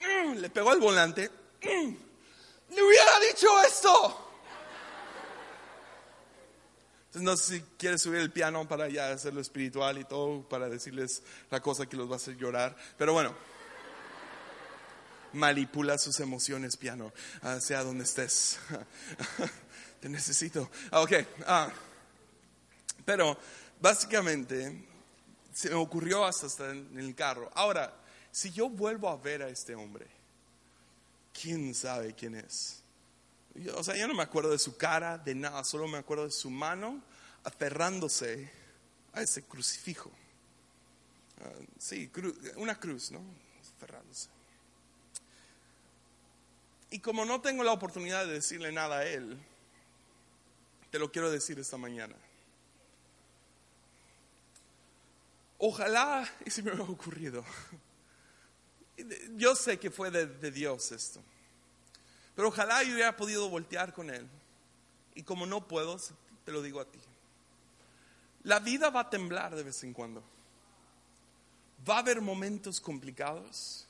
Le 0.36 0.50
pego 0.50 0.70
al 0.70 0.80
volante. 0.80 1.30
Le 1.62 2.82
hubiera 2.82 3.20
dicho 3.30 3.48
esto. 3.62 4.22
No 7.14 7.36
sé 7.36 7.56
si 7.56 7.64
quieres 7.78 8.02
subir 8.02 8.20
el 8.20 8.30
piano 8.30 8.68
para 8.68 8.88
ya 8.88 9.10
hacerlo 9.10 9.40
espiritual 9.40 9.96
y 9.96 10.04
todo, 10.04 10.46
para 10.46 10.68
decirles 10.68 11.22
la 11.50 11.60
cosa 11.60 11.86
que 11.86 11.96
los 11.96 12.10
va 12.10 12.14
a 12.14 12.16
hacer 12.16 12.36
llorar. 12.36 12.76
Pero 12.98 13.14
bueno 13.14 13.55
manipula 15.36 15.98
sus 15.98 16.18
emociones, 16.20 16.76
piano, 16.76 17.12
ah, 17.42 17.60
sea 17.60 17.84
donde 17.84 18.04
estés. 18.04 18.58
Te 20.00 20.08
necesito. 20.08 20.70
Ah, 20.90 21.00
Ok. 21.02 21.12
ah. 21.46 21.72
Pero 23.04 23.38
básicamente 23.80 24.84
se 25.52 25.68
me 25.70 25.76
ocurrió 25.76 26.24
hasta 26.24 26.46
estar 26.46 26.70
en 26.70 26.98
el 26.98 27.14
carro. 27.14 27.50
Ahora, 27.54 27.94
si 28.32 28.50
yo 28.50 28.68
vuelvo 28.68 29.08
a 29.08 29.16
ver 29.16 29.42
a 29.42 29.48
este 29.48 29.74
hombre, 29.74 30.06
¿quién 31.40 31.74
sabe 31.74 32.14
quién 32.14 32.34
es? 32.34 32.82
Yo- 33.54 33.76
o 33.76 33.84
sea, 33.84 33.96
yo 33.96 34.06
no 34.08 34.14
me 34.14 34.22
acuerdo 34.22 34.50
de 34.50 34.58
su 34.58 34.76
cara, 34.76 35.18
de 35.18 35.34
nada, 35.34 35.62
solo 35.64 35.86
me 35.88 35.98
acuerdo 35.98 36.24
de 36.24 36.32
su 36.32 36.50
mano 36.50 37.00
aferrándose 37.44 38.50
a 39.12 39.22
ese 39.22 39.42
crucifijo. 39.44 40.10
Ah, 41.40 41.50
sí, 41.78 42.10
cru- 42.12 42.36
una 42.56 42.78
cruz, 42.78 43.12
¿no? 43.12 43.20
Aferrándose. 43.76 44.28
Y 46.90 47.00
como 47.00 47.24
no 47.24 47.40
tengo 47.40 47.64
la 47.64 47.72
oportunidad 47.72 48.26
de 48.26 48.34
decirle 48.34 48.70
nada 48.72 48.98
a 48.98 49.06
él, 49.06 49.38
te 50.90 50.98
lo 50.98 51.10
quiero 51.10 51.30
decir 51.30 51.58
esta 51.58 51.76
mañana. 51.76 52.14
Ojalá 55.58 56.28
y 56.44 56.50
se 56.50 56.62
me 56.62 56.70
hubiera 56.70 56.90
ocurrido. 56.90 57.44
Yo 59.36 59.54
sé 59.56 59.78
que 59.78 59.90
fue 59.90 60.10
de, 60.10 60.26
de 60.26 60.50
Dios 60.50 60.92
esto. 60.92 61.20
Pero 62.34 62.48
ojalá 62.48 62.82
yo 62.82 62.94
hubiera 62.94 63.16
podido 63.16 63.48
voltear 63.48 63.92
con 63.92 64.10
él. 64.10 64.28
Y 65.14 65.22
como 65.22 65.46
no 65.46 65.66
puedo, 65.66 65.98
te 66.44 66.52
lo 66.52 66.62
digo 66.62 66.80
a 66.80 66.84
ti. 66.84 66.98
La 68.44 68.60
vida 68.60 68.90
va 68.90 69.00
a 69.00 69.10
temblar 69.10 69.56
de 69.56 69.64
vez 69.64 69.82
en 69.82 69.92
cuando. 69.92 70.22
Va 71.88 71.96
a 71.96 71.98
haber 72.00 72.20
momentos 72.20 72.80
complicados 72.80 73.85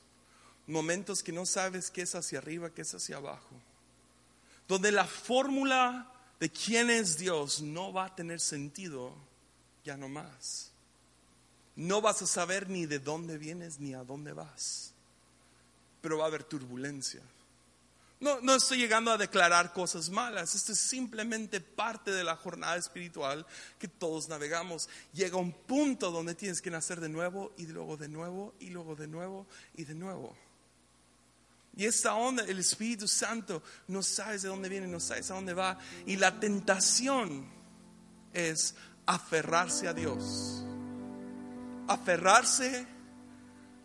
momentos 0.67 1.23
que 1.23 1.31
no 1.31 1.45
sabes 1.45 1.89
qué 1.89 2.01
es 2.01 2.15
hacia 2.15 2.39
arriba, 2.39 2.69
qué 2.69 2.81
es 2.81 2.93
hacia 2.93 3.17
abajo, 3.17 3.55
donde 4.67 4.91
la 4.91 5.05
fórmula 5.05 6.11
de 6.39 6.49
quién 6.51 6.89
es 6.89 7.17
Dios 7.17 7.61
no 7.61 7.93
va 7.93 8.05
a 8.05 8.15
tener 8.15 8.39
sentido 8.39 9.15
ya 9.83 9.97
no 9.97 10.09
más. 10.09 10.71
No 11.75 12.01
vas 12.01 12.21
a 12.21 12.27
saber 12.27 12.69
ni 12.69 12.85
de 12.85 12.99
dónde 12.99 13.37
vienes 13.37 13.79
ni 13.79 13.93
a 13.93 14.03
dónde 14.03 14.33
vas, 14.33 14.93
pero 16.01 16.17
va 16.17 16.25
a 16.25 16.27
haber 16.27 16.43
turbulencia. 16.43 17.21
No, 18.19 18.41
no 18.41 18.55
estoy 18.55 18.79
llegando 18.79 19.11
a 19.11 19.17
declarar 19.17 19.73
cosas 19.73 20.09
malas, 20.09 20.55
esto 20.55 20.71
es 20.71 20.79
simplemente 20.79 21.61
parte 21.61 22.09
de 22.09 22.23
la 22.23 22.35
jornada 22.35 22.75
espiritual 22.75 23.45
que 23.77 23.87
todos 23.87 24.27
navegamos. 24.27 24.89
Llega 25.13 25.37
un 25.37 25.51
punto 25.51 26.09
donde 26.09 26.33
tienes 26.33 26.59
que 26.59 26.71
nacer 26.71 26.99
de 26.99 27.09
nuevo 27.09 27.53
y 27.57 27.67
luego 27.67 27.95
de 27.95 28.09
nuevo 28.09 28.55
y 28.59 28.71
luego 28.71 28.95
de 28.95 29.07
nuevo 29.07 29.45
y 29.75 29.83
de 29.83 29.93
nuevo. 29.93 30.35
Y 31.77 31.85
esta 31.85 32.15
onda, 32.15 32.43
el 32.43 32.57
Espíritu 32.57 33.07
Santo, 33.07 33.61
no 33.87 34.01
sabes 34.01 34.41
de 34.41 34.49
dónde 34.49 34.67
viene, 34.67 34.87
no 34.87 34.99
sabes 34.99 35.29
a 35.29 35.35
dónde 35.35 35.53
va. 35.53 35.77
Y 36.07 36.15
la 36.15 36.39
tentación 36.39 37.45
es 38.33 38.73
aferrarse 39.05 39.87
a 39.87 39.93
Dios. 39.93 40.65
Aferrarse 41.87 42.87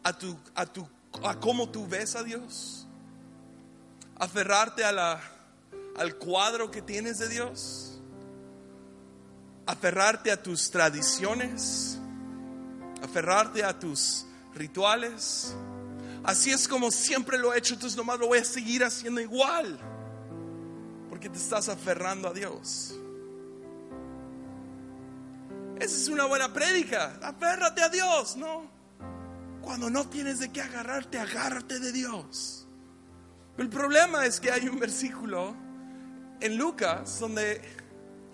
a, 0.02 0.16
tu, 0.16 0.35
a, 0.55 0.64
tu, 0.64 0.88
a 1.22 1.38
cómo 1.38 1.68
tú 1.68 1.87
ves 1.87 2.16
a 2.16 2.22
Dios. 2.22 2.87
Aferrarte 4.16 4.85
a 4.87 4.92
la, 4.92 5.20
al 5.98 6.16
cuadro 6.16 6.70
que 6.70 6.81
tienes 6.81 7.18
de 7.18 7.28
Dios. 7.28 8.00
Aferrarte 9.66 10.33
a 10.33 10.42
tus 10.42 10.70
tradiciones. 10.70 11.98
Aferrarte 13.02 13.62
a 13.62 13.78
tus 13.78 14.24
rituales. 14.55 15.55
Así 16.24 16.50
es 16.50 16.68
como 16.68 16.90
siempre 16.90 17.38
lo 17.38 17.52
he 17.52 17.58
hecho, 17.58 17.74
entonces 17.74 17.96
nomás 17.96 18.18
lo 18.18 18.28
voy 18.28 18.38
a 18.38 18.44
seguir 18.44 18.85
haciendo 18.85 19.20
igual. 19.20 19.78
Porque 21.08 21.28
te 21.28 21.38
estás 21.38 21.68
aferrando 21.68 22.28
a 22.28 22.32
Dios. 22.32 22.94
Esa 25.78 25.96
es 25.96 26.08
una 26.08 26.26
buena 26.26 26.52
prédica. 26.52 27.18
Aférrate 27.22 27.82
a 27.82 27.88
Dios, 27.88 28.37
¿no? 28.37 28.70
Cuando 29.61 29.90
no 29.90 30.08
tienes 30.08 30.38
de 30.38 30.50
qué 30.50 30.62
agarrarte, 30.62 31.18
agárrate 31.18 31.80
de 31.80 31.92
Dios. 31.92 32.66
El 33.58 33.68
problema 33.68 34.24
es 34.24 34.40
que 34.40 34.50
hay 34.50 34.68
un 34.68 34.78
versículo 34.78 35.54
en 36.40 36.56
Lucas 36.56 37.18
donde 37.18 37.61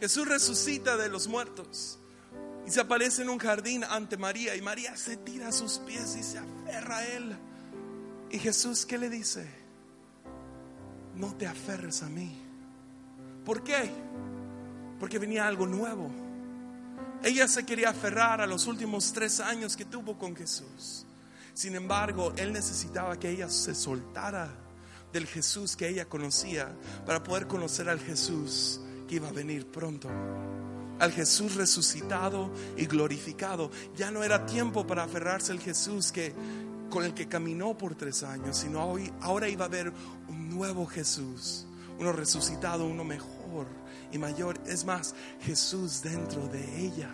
Jesús 0.00 0.28
resucita 0.28 0.96
de 0.96 1.08
los 1.08 1.26
muertos 1.26 1.98
y 2.66 2.70
se 2.70 2.80
aparece 2.80 3.22
en 3.22 3.30
un 3.30 3.38
jardín 3.38 3.82
ante 3.82 4.16
María 4.16 4.54
y 4.54 4.62
María 4.62 4.96
se 4.96 5.16
tira 5.16 5.48
a 5.48 5.52
sus 5.52 5.78
pies 5.78 6.16
y 6.16 6.22
se 6.22 6.38
aferra 6.38 6.98
a 6.98 7.06
él. 7.06 7.36
Y 8.30 8.38
Jesús, 8.38 8.84
¿qué 8.84 8.98
le 8.98 9.08
dice? 9.08 9.48
No 11.14 11.34
te 11.34 11.46
aferres 11.46 12.02
a 12.02 12.08
mí. 12.08 12.36
¿Por 13.44 13.64
qué? 13.64 13.90
Porque 15.00 15.18
venía 15.18 15.46
algo 15.46 15.66
nuevo. 15.66 16.10
Ella 17.22 17.48
se 17.48 17.64
quería 17.64 17.90
aferrar 17.90 18.40
a 18.40 18.46
los 18.46 18.66
últimos 18.66 19.12
tres 19.12 19.40
años 19.40 19.76
que 19.76 19.84
tuvo 19.84 20.18
con 20.18 20.36
Jesús. 20.36 21.06
Sin 21.54 21.74
embargo, 21.74 22.32
él 22.36 22.52
necesitaba 22.52 23.18
que 23.18 23.30
ella 23.30 23.48
se 23.48 23.74
soltara 23.74 24.48
del 25.12 25.26
Jesús 25.26 25.76
que 25.76 25.88
ella 25.88 26.08
conocía 26.08 26.68
para 27.06 27.22
poder 27.22 27.46
conocer 27.46 27.88
al 27.88 27.98
Jesús 27.98 28.80
que 29.08 29.16
iba 29.16 29.28
a 29.28 29.32
venir 29.32 29.66
pronto. 29.66 30.08
Al 31.00 31.12
Jesús 31.12 31.54
resucitado 31.54 32.52
y 32.76 32.86
glorificado. 32.86 33.70
Ya 33.96 34.10
no 34.10 34.22
era 34.22 34.46
tiempo 34.46 34.86
para 34.86 35.04
aferrarse 35.04 35.52
al 35.52 35.60
Jesús 35.60 36.12
que 36.12 36.34
con 36.88 37.04
el 37.04 37.14
que 37.14 37.28
caminó 37.28 37.76
por 37.76 37.94
tres 37.94 38.22
años, 38.22 38.56
sino 38.56 38.84
hoy, 38.84 39.12
ahora 39.20 39.48
iba 39.48 39.64
a 39.64 39.68
haber 39.68 39.92
un 40.28 40.50
nuevo 40.50 40.86
Jesús, 40.86 41.66
uno 41.98 42.12
resucitado, 42.12 42.86
uno 42.86 43.04
mejor 43.04 43.66
y 44.12 44.18
mayor. 44.18 44.58
Es 44.66 44.84
más, 44.84 45.14
Jesús 45.40 46.02
dentro 46.02 46.46
de 46.48 46.86
ella. 46.86 47.10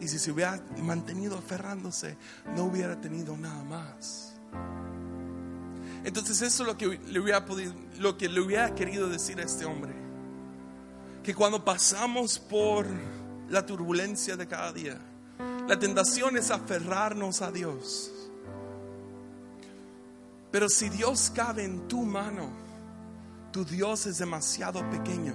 Y 0.00 0.08
si 0.08 0.18
se 0.18 0.32
hubiera 0.32 0.62
mantenido 0.82 1.36
aferrándose, 1.36 2.16
no 2.56 2.64
hubiera 2.64 3.00
tenido 3.00 3.36
nada 3.36 3.62
más. 3.64 4.34
Entonces 6.04 6.40
eso 6.40 6.62
es 6.62 6.66
lo 6.66 6.78
que 6.78 6.98
le 6.98 7.20
hubiera 7.20 7.44
lo 7.98 8.16
que 8.16 8.28
le 8.28 8.40
hubiera 8.40 8.74
querido 8.74 9.08
decir 9.08 9.38
a 9.40 9.44
este 9.44 9.66
hombre. 9.66 9.92
Que 11.22 11.34
cuando 11.34 11.62
pasamos 11.62 12.38
por 12.38 12.86
la 13.50 13.66
turbulencia 13.66 14.36
de 14.38 14.46
cada 14.46 14.72
día, 14.72 14.98
la 15.68 15.78
tentación 15.78 16.36
es 16.36 16.50
aferrarnos 16.50 17.42
a 17.42 17.50
Dios. 17.52 18.10
Pero 20.50 20.68
si 20.68 20.88
Dios 20.88 21.30
cabe 21.34 21.64
en 21.64 21.86
tu 21.86 22.02
mano, 22.02 22.50
tu 23.52 23.64
Dios 23.64 24.06
es 24.06 24.18
demasiado 24.18 24.88
pequeño. 24.90 25.32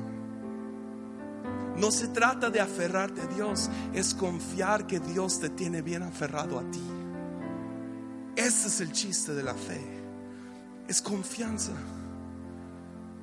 No 1.78 1.92
se 1.92 2.08
trata 2.10 2.50
de 2.50 2.60
aferrarte 2.62 3.22
a 3.22 3.28
Dios, 3.28 3.70
es 3.94 4.14
confiar 4.14 4.88
que 4.88 5.00
Dios 5.00 5.40
te 5.40 5.50
tiene 5.50 5.82
bien 5.82 6.04
aferrado 6.04 6.60
a 6.60 6.64
ti. 6.72 6.84
Ese 8.36 8.68
es 8.68 8.82
el 8.82 8.92
chiste 8.92 9.34
de 9.34 9.44
la 9.44 9.54
fe. 9.54 9.82
Es 10.88 11.02
confianza. 11.02 11.72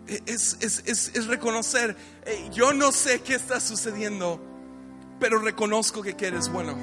Es, 0.07 0.57
es, 0.61 0.83
es, 0.85 1.14
es 1.14 1.27
reconocer, 1.27 1.97
"Hey, 2.25 2.51
yo 2.53 2.73
no 2.73 2.90
sé 2.92 3.21
qué 3.21 3.35
está 3.35 3.61
sucediendo, 3.61 4.40
pero 5.22 5.38
reconozco 5.38 6.02
que, 6.02 6.16
eres 6.26 6.48
bueno. 6.48 6.76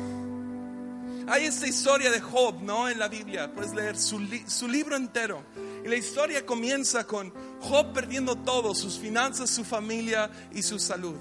Hay 1.28 1.44
esta 1.44 1.68
historia 1.68 2.10
de 2.10 2.22
Job, 2.22 2.62
¿no? 2.62 2.88
En 2.88 2.98
la 2.98 3.10
Biblia, 3.10 3.54
puedes 3.54 3.74
leer 3.74 3.98
su, 3.98 4.18
li- 4.18 4.46
su 4.48 4.70
libro 4.70 4.96
entero. 4.96 5.44
Y 5.84 5.90
la 5.90 5.98
historia 5.98 6.46
comienza 6.46 7.06
con 7.06 7.34
Job 7.60 7.92
perdiendo 7.92 8.38
todo, 8.38 8.74
sus 8.74 8.98
finanzas, 8.98 9.50
su 9.50 9.66
familia 9.66 10.32
y 10.54 10.62
su 10.62 10.80
salud. 10.80 11.18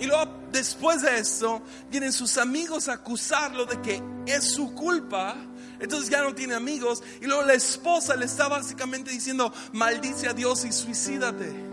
Y 0.00 0.06
luego, 0.06 0.24
después 0.50 1.02
de 1.02 1.18
esto, 1.18 1.60
vienen 1.90 2.14
sus 2.14 2.38
amigos 2.38 2.88
a 2.88 2.94
acusarlo 2.94 3.66
de 3.66 3.82
que 3.82 4.02
es 4.24 4.42
su 4.42 4.74
culpa. 4.74 5.36
Entonces 5.80 6.08
ya 6.08 6.22
no 6.22 6.34
tiene 6.34 6.54
amigos. 6.54 7.02
Y 7.20 7.26
luego 7.26 7.42
la 7.42 7.52
esposa 7.52 8.16
le 8.16 8.24
está 8.24 8.48
básicamente 8.48 9.10
diciendo, 9.10 9.52
maldice 9.74 10.28
a 10.28 10.32
Dios 10.32 10.64
y 10.64 10.72
suicídate. 10.72 11.71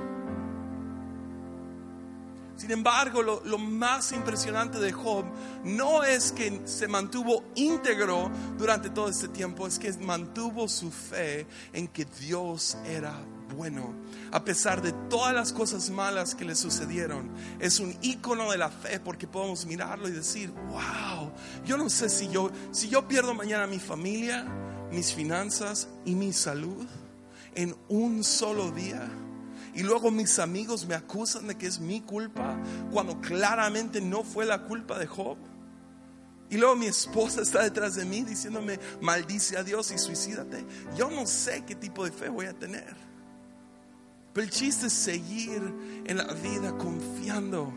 Sin 2.59 2.71
embargo, 2.71 3.23
lo, 3.23 3.57
más 3.57 4.11
impresionante 4.11 4.79
de 4.79 4.91
Job 4.91 5.23
no 5.63 6.03
es 6.03 6.33
que 6.33 6.63
se 6.65 6.89
mantuvo 6.89 7.45
íntegro 7.55 8.29
durante 8.57 8.89
todo 8.89 9.07
este 9.07 9.29
tiempo, 9.29 9.65
es 9.65 9.79
que 9.79 9.93
mantuvo 9.93 10.67
su 10.67 10.91
fe 10.91 11.47
en 11.71 11.87
que 11.87 12.03
Dios 12.03 12.77
era 12.85 13.13
bueno. 13.55 13.93
A 14.33 14.43
pesar 14.43 14.81
de 14.81 14.91
todas 15.09 15.33
las 15.33 15.53
cosas 15.53 15.89
malas 15.89 16.35
que 16.35 16.43
le 16.43 16.53
sucedieron, 16.53 17.31
es 17.61 17.79
un 17.79 17.95
icono 18.01 18.51
de 18.51 18.57
la 18.57 18.69
fe 18.69 18.99
porque 18.99 19.25
podemos 19.25 19.65
mirarlo 19.65 20.09
y 20.09 20.11
decir, 20.11 20.51
wow, 20.51 21.31
yo 21.65 21.77
no 21.77 21.89
sé 21.89 22.09
si 22.09 22.27
yo, 22.27 22.51
si 22.71 22.89
yo 22.89 23.07
pierdo 23.07 23.33
mañana 23.33 23.67
mi 23.67 23.79
familia, 23.79 24.45
mis 24.91 25.13
finanzas 25.13 25.87
y 26.03 26.13
mi 26.13 26.33
salud 26.33 26.85
en 27.55 27.73
un 27.87 28.21
solo 28.25 28.69
día 28.71 29.09
y 29.79 29.83
luego 29.83 30.11
mis 30.11 30.39
amigos 30.39 30.85
me 30.85 30.93
acusan 30.93 31.47
de 31.47 31.55
que 31.55 31.65
es 31.65 31.79
mi 31.79 32.01
culpa 32.01 32.61
cuando 32.91 33.21
claramente 33.21 34.01
no 34.01 34.25
fue 34.25 34.45
la 34.45 34.65
culpa 34.65 34.99
de 34.99 35.07
Job. 35.07 35.37
Y 36.49 36.57
luego 36.57 36.75
mi 36.75 36.87
esposa 36.87 37.41
está 37.41 37.63
detrás 37.63 37.95
de 37.95 38.03
mí 38.03 38.23
diciéndome, 38.23 38.77
maldice 38.99 39.55
a 39.55 39.63
Dios 39.63 39.89
y 39.91 39.97
suicídate. 39.97 40.65
Yo 40.97 41.09
no 41.09 41.25
sé 41.25 41.63
qué 41.65 41.75
tipo 41.75 42.03
de 42.03 42.11
fe 42.11 42.27
voy 42.27 42.47
a 42.47 42.53
tener. 42.53 42.93
Pero 44.33 44.43
el 44.43 44.51
chiste 44.51 44.87
es 44.87 44.93
seguir 44.93 45.73
en 46.05 46.17
la 46.17 46.25
vida 46.33 46.77
confiando 46.77 47.71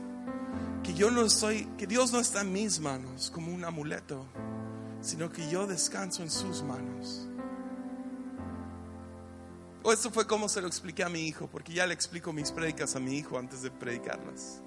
que 0.83 0.95
yo 0.95 1.09
no 1.12 1.31
soy, 1.31 1.67
que 1.79 1.87
Dios 1.87 2.12
no 2.12 2.19
está 2.19 2.41
en 2.41 2.51
mis 2.51 2.81
manos 2.81 3.31
como 3.31 3.55
un 3.55 3.65
amuleto, 3.65 4.27
sino 5.03 5.31
que 5.31 5.49
yo 5.49 5.69
descanso 5.69 6.25
en 6.25 6.31
sus 6.33 6.65
manos. 6.65 7.29
O 9.85 9.92
esto 9.92 10.11
fue 10.11 10.27
como 10.27 10.49
se 10.49 10.61
lo 10.61 10.68
expliqué 10.68 11.03
a 11.03 11.09
mi 11.09 11.27
hijo, 11.27 11.49
porque 11.49 11.73
ya 11.73 11.87
le 11.87 11.95
explico 11.95 12.33
mis 12.33 12.53
prédicas 12.53 12.95
a 12.95 13.01
mi 13.01 13.16
hijo 13.16 13.37
antes 13.37 13.62
de 13.62 13.71
predicarlas. 13.71 14.61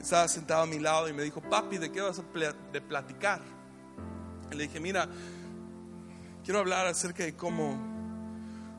Estaba 0.00 0.26
sentado 0.28 0.62
a 0.62 0.66
mi 0.66 0.78
lado 0.78 1.08
y 1.08 1.12
me 1.12 1.22
dijo, 1.22 1.42
papi, 1.42 1.76
¿de 1.76 1.92
qué 1.92 2.00
vas 2.00 2.18
a 2.18 2.22
de 2.72 2.80
platicar? 2.80 3.42
Le 4.50 4.62
dije, 4.62 4.80
mira, 4.80 5.06
quiero 6.44 6.60
hablar 6.60 6.86
acerca 6.86 7.24
de 7.24 7.36
cómo, 7.36 7.76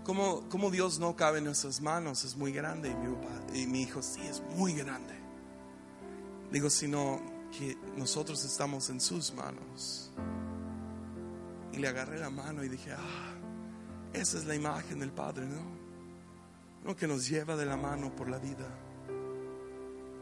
cómo, 0.04 0.50
cómo 0.50 0.72
Dios 0.72 0.98
no 0.98 1.16
cabe 1.16 1.38
en 1.38 1.46
nuestras 1.46 1.82
manos, 1.82 2.24
es 2.24 2.36
muy 2.36 2.52
grande. 2.52 2.90
Y 2.90 2.96
mi, 2.96 3.62
y 3.62 3.68
mi 3.68 3.82
hijo, 3.84 4.02
sí, 4.02 4.22
es 4.26 4.42
muy 4.56 4.74
grande. 4.74 5.14
Digo, 6.52 6.72
sino 6.72 7.22
que 7.56 7.78
nosotros 7.96 8.44
estamos 8.44 8.90
en 8.90 9.00
sus 9.00 9.36
manos. 9.36 10.10
Y 11.74 11.78
le 11.78 11.88
agarré 11.88 12.18
la 12.18 12.32
mano 12.32 12.64
y 12.64 12.70
dije, 12.70 12.92
ah 12.94 13.39
esa 14.14 14.38
es 14.38 14.46
la 14.46 14.56
imagen 14.56 15.00
del 15.00 15.12
Padre, 15.12 15.46
¿no? 15.46 15.80
Uno 16.84 16.96
que 16.96 17.08
nos 17.08 17.28
lleva 17.28 17.56
de 17.56 17.66
la 17.66 17.78
mano 17.78 18.16
por 18.16 18.30
la 18.30 18.38
vida. 18.38 18.68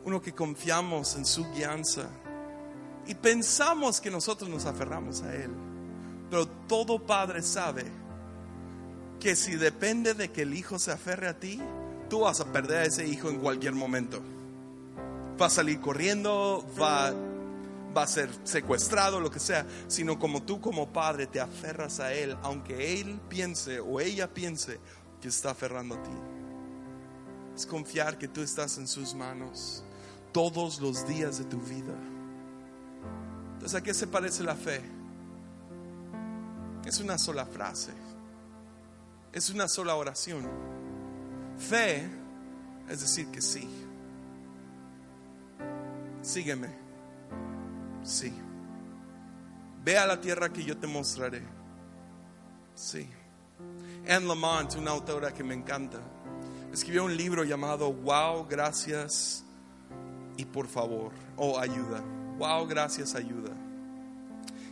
Uno 0.05 0.21
que 0.21 0.33
confiamos 0.33 1.15
en 1.15 1.25
su 1.25 1.45
guianza. 1.51 2.09
Y 3.05 3.15
pensamos 3.15 4.01
que 4.01 4.11
nosotros 4.11 4.49
nos 4.49 4.65
aferramos 4.65 5.21
a 5.21 5.33
Él. 5.35 5.51
Pero 6.29 6.47
todo 6.67 6.99
padre 7.05 7.41
sabe 7.41 7.85
que 9.19 9.35
si 9.35 9.55
depende 9.55 10.13
de 10.13 10.31
que 10.31 10.41
el 10.43 10.53
hijo 10.53 10.77
se 10.77 10.91
aferre 10.91 11.27
a 11.27 11.39
ti, 11.39 11.61
tú 12.09 12.21
vas 12.21 12.39
a 12.41 12.51
perder 12.51 12.79
a 12.79 12.85
ese 12.85 13.07
hijo 13.07 13.29
en 13.29 13.39
cualquier 13.39 13.73
momento. 13.73 14.21
Va 15.39 15.45
a 15.45 15.49
salir 15.49 15.79
corriendo, 15.79 16.65
va 16.79 17.13
va 17.95 18.03
a 18.03 18.07
ser 18.07 18.29
secuestrado, 18.43 19.19
lo 19.19 19.31
que 19.31 19.39
sea, 19.39 19.65
sino 19.87 20.19
como 20.19 20.43
tú 20.43 20.61
como 20.61 20.91
padre 20.91 21.27
te 21.27 21.39
aferras 21.39 21.99
a 21.99 22.13
Él, 22.13 22.37
aunque 22.43 22.99
Él 22.99 23.19
piense 23.29 23.79
o 23.79 23.99
ella 23.99 24.33
piense 24.33 24.79
que 25.21 25.27
está 25.27 25.51
aferrando 25.51 25.95
a 25.95 26.03
ti. 26.03 26.11
Es 27.55 27.65
confiar 27.65 28.17
que 28.17 28.27
tú 28.27 28.41
estás 28.41 28.77
en 28.77 28.87
sus 28.87 29.15
manos 29.15 29.83
todos 30.31 30.79
los 30.79 31.07
días 31.07 31.39
de 31.39 31.45
tu 31.45 31.59
vida. 31.59 31.95
Entonces, 33.53 33.75
¿a 33.75 33.81
qué 33.81 33.93
se 33.93 34.05
parece 34.05 34.43
la 34.43 34.55
fe? 34.55 34.81
Es 36.85 36.99
una 36.99 37.17
sola 37.17 37.45
frase. 37.45 37.91
Es 39.33 39.49
una 39.49 39.67
sola 39.67 39.95
oración. 39.95 40.47
Fe 41.57 42.07
es 42.87 43.01
decir 43.01 43.27
que 43.27 43.41
sí. 43.41 43.67
Sígueme. 46.21 46.86
Sí. 48.07 48.31
Ve 49.83 49.97
a 49.97 50.07
la 50.07 50.21
tierra 50.21 50.51
que 50.51 50.63
yo 50.63 50.77
te 50.77 50.87
mostraré. 50.87 51.41
Sí. 52.73 53.05
Anne 54.07 54.25
Lamont, 54.25 54.75
una 54.75 54.91
autora 54.91 55.33
que 55.33 55.43
me 55.43 55.53
encanta, 55.53 55.99
escribió 56.71 57.03
un 57.03 57.17
libro 57.17 57.43
llamado 57.43 57.91
Wow, 57.91 58.47
gracias 58.47 59.43
y 60.37 60.45
por 60.45 60.67
favor, 60.67 61.11
o 61.35 61.59
ayuda. 61.59 62.01
Wow, 62.37 62.65
gracias, 62.65 63.13
ayuda. 63.13 63.51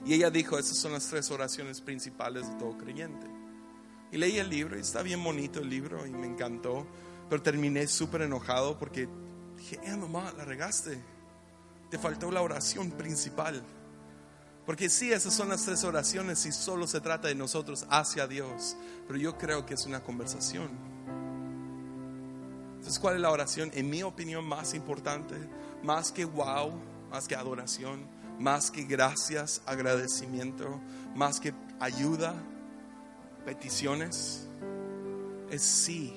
Y 0.05 0.13
ella 0.13 0.29
dijo, 0.29 0.57
esas 0.57 0.77
son 0.77 0.93
las 0.93 1.05
tres 1.07 1.29
oraciones 1.29 1.81
principales 1.81 2.47
de 2.49 2.55
todo 2.55 2.77
creyente. 2.77 3.27
Y 4.13 4.17
leí 4.17 4.37
el 4.37 4.49
libro 4.49 4.77
y 4.77 4.81
está 4.81 5.01
bien 5.01 5.21
bonito 5.21 5.59
el 5.59 5.69
libro 5.69 6.07
y 6.07 6.11
me 6.11 6.25
encantó, 6.25 6.87
pero 7.29 7.41
terminé 7.41 7.85
súper 7.87 8.21
enojado 8.21 8.79
porque 8.79 9.09
dije, 9.57 9.77
Anne 9.85 10.03
Lamont, 10.03 10.37
la 10.37 10.45
regaste 10.45 11.14
te 11.89 11.97
faltó 11.97 12.31
la 12.31 12.41
oración 12.41 12.91
principal. 12.91 13.63
Porque 14.65 14.89
sí, 14.89 15.11
esas 15.11 15.33
son 15.33 15.49
las 15.49 15.63
tres 15.63 15.83
oraciones 15.83 16.45
y 16.45 16.51
solo 16.51 16.87
se 16.87 16.99
trata 16.99 17.27
de 17.27 17.35
nosotros 17.35 17.85
hacia 17.89 18.27
Dios. 18.27 18.75
Pero 19.07 19.19
yo 19.19 19.37
creo 19.37 19.65
que 19.65 19.75
es 19.75 19.85
una 19.85 20.01
conversación. 20.01 20.69
Entonces, 22.75 22.99
¿cuál 22.99 23.15
es 23.15 23.21
la 23.21 23.31
oración? 23.31 23.69
En 23.73 23.89
mi 23.89 24.01
opinión, 24.01 24.45
más 24.45 24.73
importante, 24.73 25.35
más 25.83 26.11
que 26.11 26.25
wow, 26.25 26.71
más 27.11 27.27
que 27.27 27.35
adoración, 27.35 28.07
más 28.39 28.71
que 28.71 28.83
gracias, 28.83 29.61
agradecimiento, 29.65 30.81
más 31.15 31.39
que 31.39 31.53
ayuda, 31.79 32.33
peticiones, 33.45 34.47
es 35.51 35.61
sí. 35.61 36.15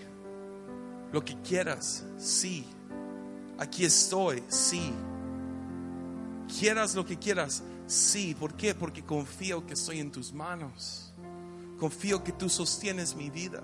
Lo 1.12 1.22
que 1.22 1.40
quieras, 1.42 2.04
sí. 2.18 2.66
Aquí 3.59 3.85
estoy, 3.85 4.42
sí 4.48 4.94
quieras 6.58 6.94
lo 6.94 7.04
que 7.04 7.16
quieras, 7.16 7.62
sí. 7.86 8.34
¿Por 8.34 8.54
qué? 8.54 8.74
Porque 8.74 9.04
confío 9.04 9.64
que 9.66 9.74
estoy 9.74 10.00
en 10.00 10.10
tus 10.10 10.32
manos. 10.32 11.12
Confío 11.78 12.24
que 12.24 12.32
tú 12.32 12.48
sostienes 12.48 13.14
mi 13.14 13.30
vida. 13.30 13.62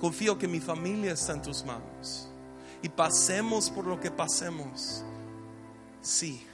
Confío 0.00 0.38
que 0.38 0.48
mi 0.48 0.60
familia 0.60 1.12
está 1.12 1.34
en 1.34 1.42
tus 1.42 1.64
manos. 1.64 2.28
Y 2.82 2.88
pasemos 2.88 3.70
por 3.70 3.86
lo 3.86 4.00
que 4.00 4.10
pasemos. 4.10 5.04
Sí, 6.00 6.44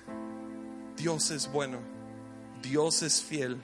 Dios 0.97 1.31
es 1.31 1.51
bueno. 1.51 1.79
Dios 2.63 3.03
es 3.03 3.23
fiel. 3.23 3.61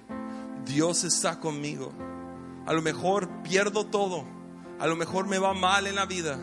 Dios 0.65 1.05
está 1.05 1.41
conmigo. 1.41 1.93
A 2.67 2.73
lo 2.73 2.83
mejor 2.83 3.29
pierdo 3.43 3.87
todo. 3.87 4.25
A 4.79 4.87
lo 4.87 4.95
mejor 4.95 5.27
me 5.27 5.39
va 5.39 5.55
mal 5.55 5.87
en 5.87 5.97
la 5.97 6.07
vida. 6.07 6.39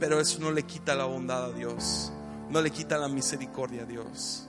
Pero 0.00 0.18
eso 0.18 0.40
no 0.40 0.50
le 0.50 0.64
quita 0.64 0.94
la 0.96 1.04
bondad 1.04 1.44
a 1.44 1.52
Dios. 1.52 2.12
No 2.50 2.60
le 2.60 2.70
quita 2.70 2.98
la 2.98 3.08
misericordia 3.08 3.82
a 3.82 3.86
Dios 3.86 4.48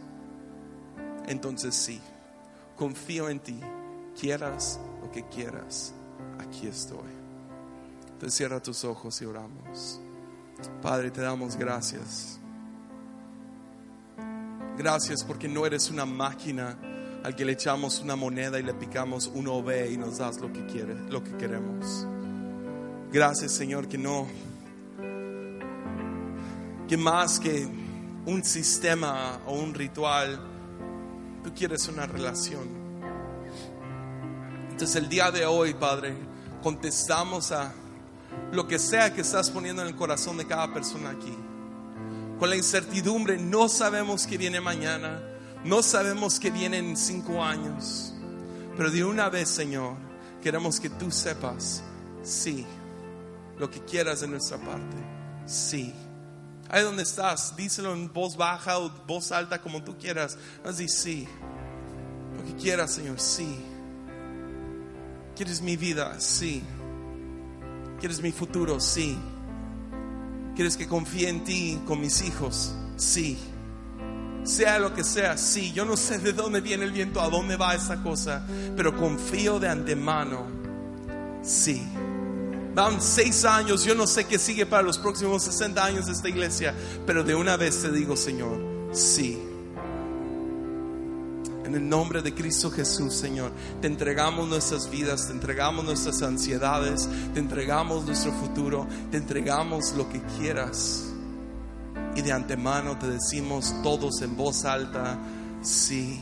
entonces 1.27 1.75
sí, 1.75 2.01
confío 2.75 3.29
en 3.29 3.39
ti. 3.39 3.59
Quieras 4.19 4.79
lo 5.01 5.11
que 5.11 5.23
quieras, 5.27 5.93
aquí 6.39 6.67
estoy. 6.67 7.11
Entonces 8.13 8.35
cierra 8.35 8.61
tus 8.61 8.83
ojos 8.83 9.21
y 9.21 9.25
oramos. 9.25 9.99
Padre, 10.81 11.11
te 11.11 11.21
damos 11.21 11.55
gracias. 11.55 12.39
Gracias 14.77 15.23
porque 15.23 15.47
no 15.47 15.65
eres 15.65 15.89
una 15.89 16.05
máquina 16.05 16.77
al 17.23 17.35
que 17.35 17.45
le 17.45 17.53
echamos 17.53 17.99
una 17.99 18.15
moneda 18.15 18.59
y 18.59 18.63
le 18.63 18.73
picamos 18.73 19.31
uno 19.33 19.63
ve 19.63 19.91
y 19.91 19.97
nos 19.97 20.17
das 20.17 20.39
lo 20.39 20.51
que 20.51 20.65
quiere, 20.65 20.95
lo 21.09 21.23
que 21.23 21.31
queremos. 21.37 22.05
Gracias, 23.11 23.51
Señor, 23.51 23.87
que 23.87 23.97
no 23.97 24.27
que 26.87 26.97
más 26.97 27.39
que 27.39 27.67
un 28.25 28.43
sistema 28.43 29.39
o 29.45 29.53
un 29.53 29.73
ritual 29.73 30.39
Tú 31.43 31.53
quieres 31.53 31.87
una 31.87 32.05
relación. 32.05 32.67
Entonces 34.71 34.95
el 34.95 35.09
día 35.09 35.31
de 35.31 35.45
hoy, 35.45 35.73
Padre, 35.73 36.15
contestamos 36.61 37.51
a 37.51 37.73
lo 38.51 38.67
que 38.67 38.79
sea 38.79 39.13
que 39.13 39.21
estás 39.21 39.49
poniendo 39.49 39.81
en 39.81 39.89
el 39.89 39.95
corazón 39.95 40.37
de 40.37 40.47
cada 40.47 40.73
persona 40.73 41.11
aquí. 41.11 41.37
Con 42.39 42.49
la 42.49 42.55
incertidumbre, 42.55 43.37
no 43.37 43.69
sabemos 43.69 44.25
qué 44.25 44.37
viene 44.37 44.59
mañana, 44.59 45.21
no 45.63 45.83
sabemos 45.83 46.39
qué 46.39 46.49
viene 46.49 46.77
en 46.77 46.97
cinco 46.97 47.43
años, 47.43 48.13
pero 48.75 48.89
de 48.89 49.03
una 49.03 49.29
vez, 49.29 49.49
Señor, 49.49 49.95
Queremos 50.43 50.77
que 50.77 50.89
tú 50.89 51.09
sepas, 51.09 51.81
sí, 52.21 52.65
lo 53.57 53.71
que 53.71 53.79
quieras 53.79 54.19
de 54.19 54.27
nuestra 54.27 54.57
parte, 54.57 54.97
sí. 55.45 55.93
Ahí 56.73 56.81
donde 56.81 57.03
estás, 57.03 57.55
díselo 57.55 57.93
en 57.93 58.11
voz 58.11 58.35
baja 58.35 58.79
o 58.79 58.89
voz 59.05 59.31
alta 59.31 59.61
como 59.61 59.83
tú 59.83 59.95
quieras. 59.95 60.39
Así, 60.65 60.89
sí. 60.89 61.27
Lo 62.35 62.43
que 62.43 62.55
quieras, 62.55 62.93
Señor, 62.93 63.19
sí. 63.19 63.59
¿Quieres 65.35 65.61
mi 65.61 65.77
vida? 65.77 66.19
Sí. 66.19 66.63
¿Quieres 67.99 68.23
mi 68.23 68.31
futuro? 68.31 68.79
Sí. 68.79 69.15
¿Quieres 70.55 70.75
que 70.75 70.87
confíe 70.87 71.29
en 71.29 71.43
ti 71.43 71.79
con 71.85 72.01
mis 72.01 72.23
hijos? 72.23 72.73
Sí. 72.97 73.37
Sea 74.41 74.79
lo 74.79 74.95
que 74.95 75.03
sea, 75.03 75.37
sí. 75.37 75.73
Yo 75.73 75.85
no 75.85 75.95
sé 75.95 76.17
de 76.17 76.33
dónde 76.33 76.59
viene 76.59 76.85
el 76.85 76.91
viento, 76.91 77.21
a 77.21 77.29
dónde 77.29 77.55
va 77.55 77.75
esa 77.75 78.01
cosa, 78.01 78.47
pero 78.75 78.97
confío 78.97 79.59
de 79.59 79.69
antemano. 79.69 80.47
Sí. 81.43 81.87
Van 82.75 82.99
seis 83.01 83.45
años, 83.45 83.83
yo 83.83 83.93
no 83.93 84.07
sé 84.07 84.25
qué 84.25 84.39
sigue 84.39 84.65
para 84.65 84.81
los 84.81 84.97
próximos 84.97 85.43
60 85.43 85.85
años 85.85 86.07
de 86.07 86.13
esta 86.13 86.27
iglesia, 86.27 86.73
pero 87.05 87.23
de 87.23 87.35
una 87.35 87.55
vez 87.55 87.81
te 87.83 87.91
digo, 87.91 88.17
Señor, 88.17 88.59
sí. 88.91 89.39
En 91.65 91.75
el 91.75 91.87
nombre 91.87 92.23
de 92.23 92.33
Cristo 92.33 92.71
Jesús, 92.71 93.13
Señor, 93.13 93.51
te 93.79 93.87
entregamos 93.87 94.47
nuestras 94.49 94.89
vidas, 94.89 95.27
te 95.27 95.33
entregamos 95.33 95.85
nuestras 95.85 96.21
ansiedades, 96.23 97.07
te 97.33 97.39
entregamos 97.39 98.05
nuestro 98.05 98.31
futuro, 98.31 98.87
te 99.11 99.17
entregamos 99.17 99.93
lo 99.93 100.09
que 100.09 100.21
quieras. 100.39 101.13
Y 102.15 102.21
de 102.21 102.31
antemano 102.31 102.97
te 102.97 103.07
decimos 103.07 103.73
todos 103.83 104.21
en 104.23 104.35
voz 104.35 104.65
alta, 104.65 105.19
sí, 105.61 106.21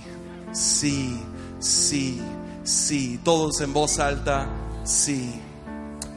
sí, 0.51 1.17
sí, 1.59 2.21
sí, 2.63 3.19
todos 3.23 3.61
en 3.61 3.73
voz 3.73 3.99
alta, 3.99 4.49
sí. 4.83 5.41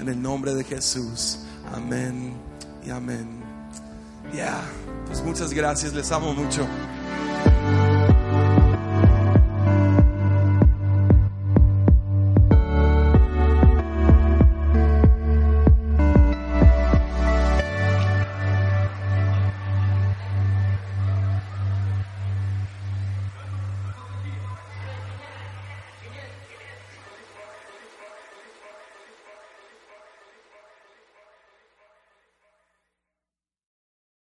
En 0.05 0.11
el 0.11 0.21
nombre 0.21 0.53
de 0.53 0.64
Jesús, 0.64 1.38
amén 1.75 2.35
y 2.85 2.90
amén. 2.90 3.40
Ya, 4.35 4.61
pues 5.07 5.23
muchas 5.25 5.55
gracias, 5.55 5.95
les 5.95 6.12
amo 6.12 6.35
mucho. 6.35 6.67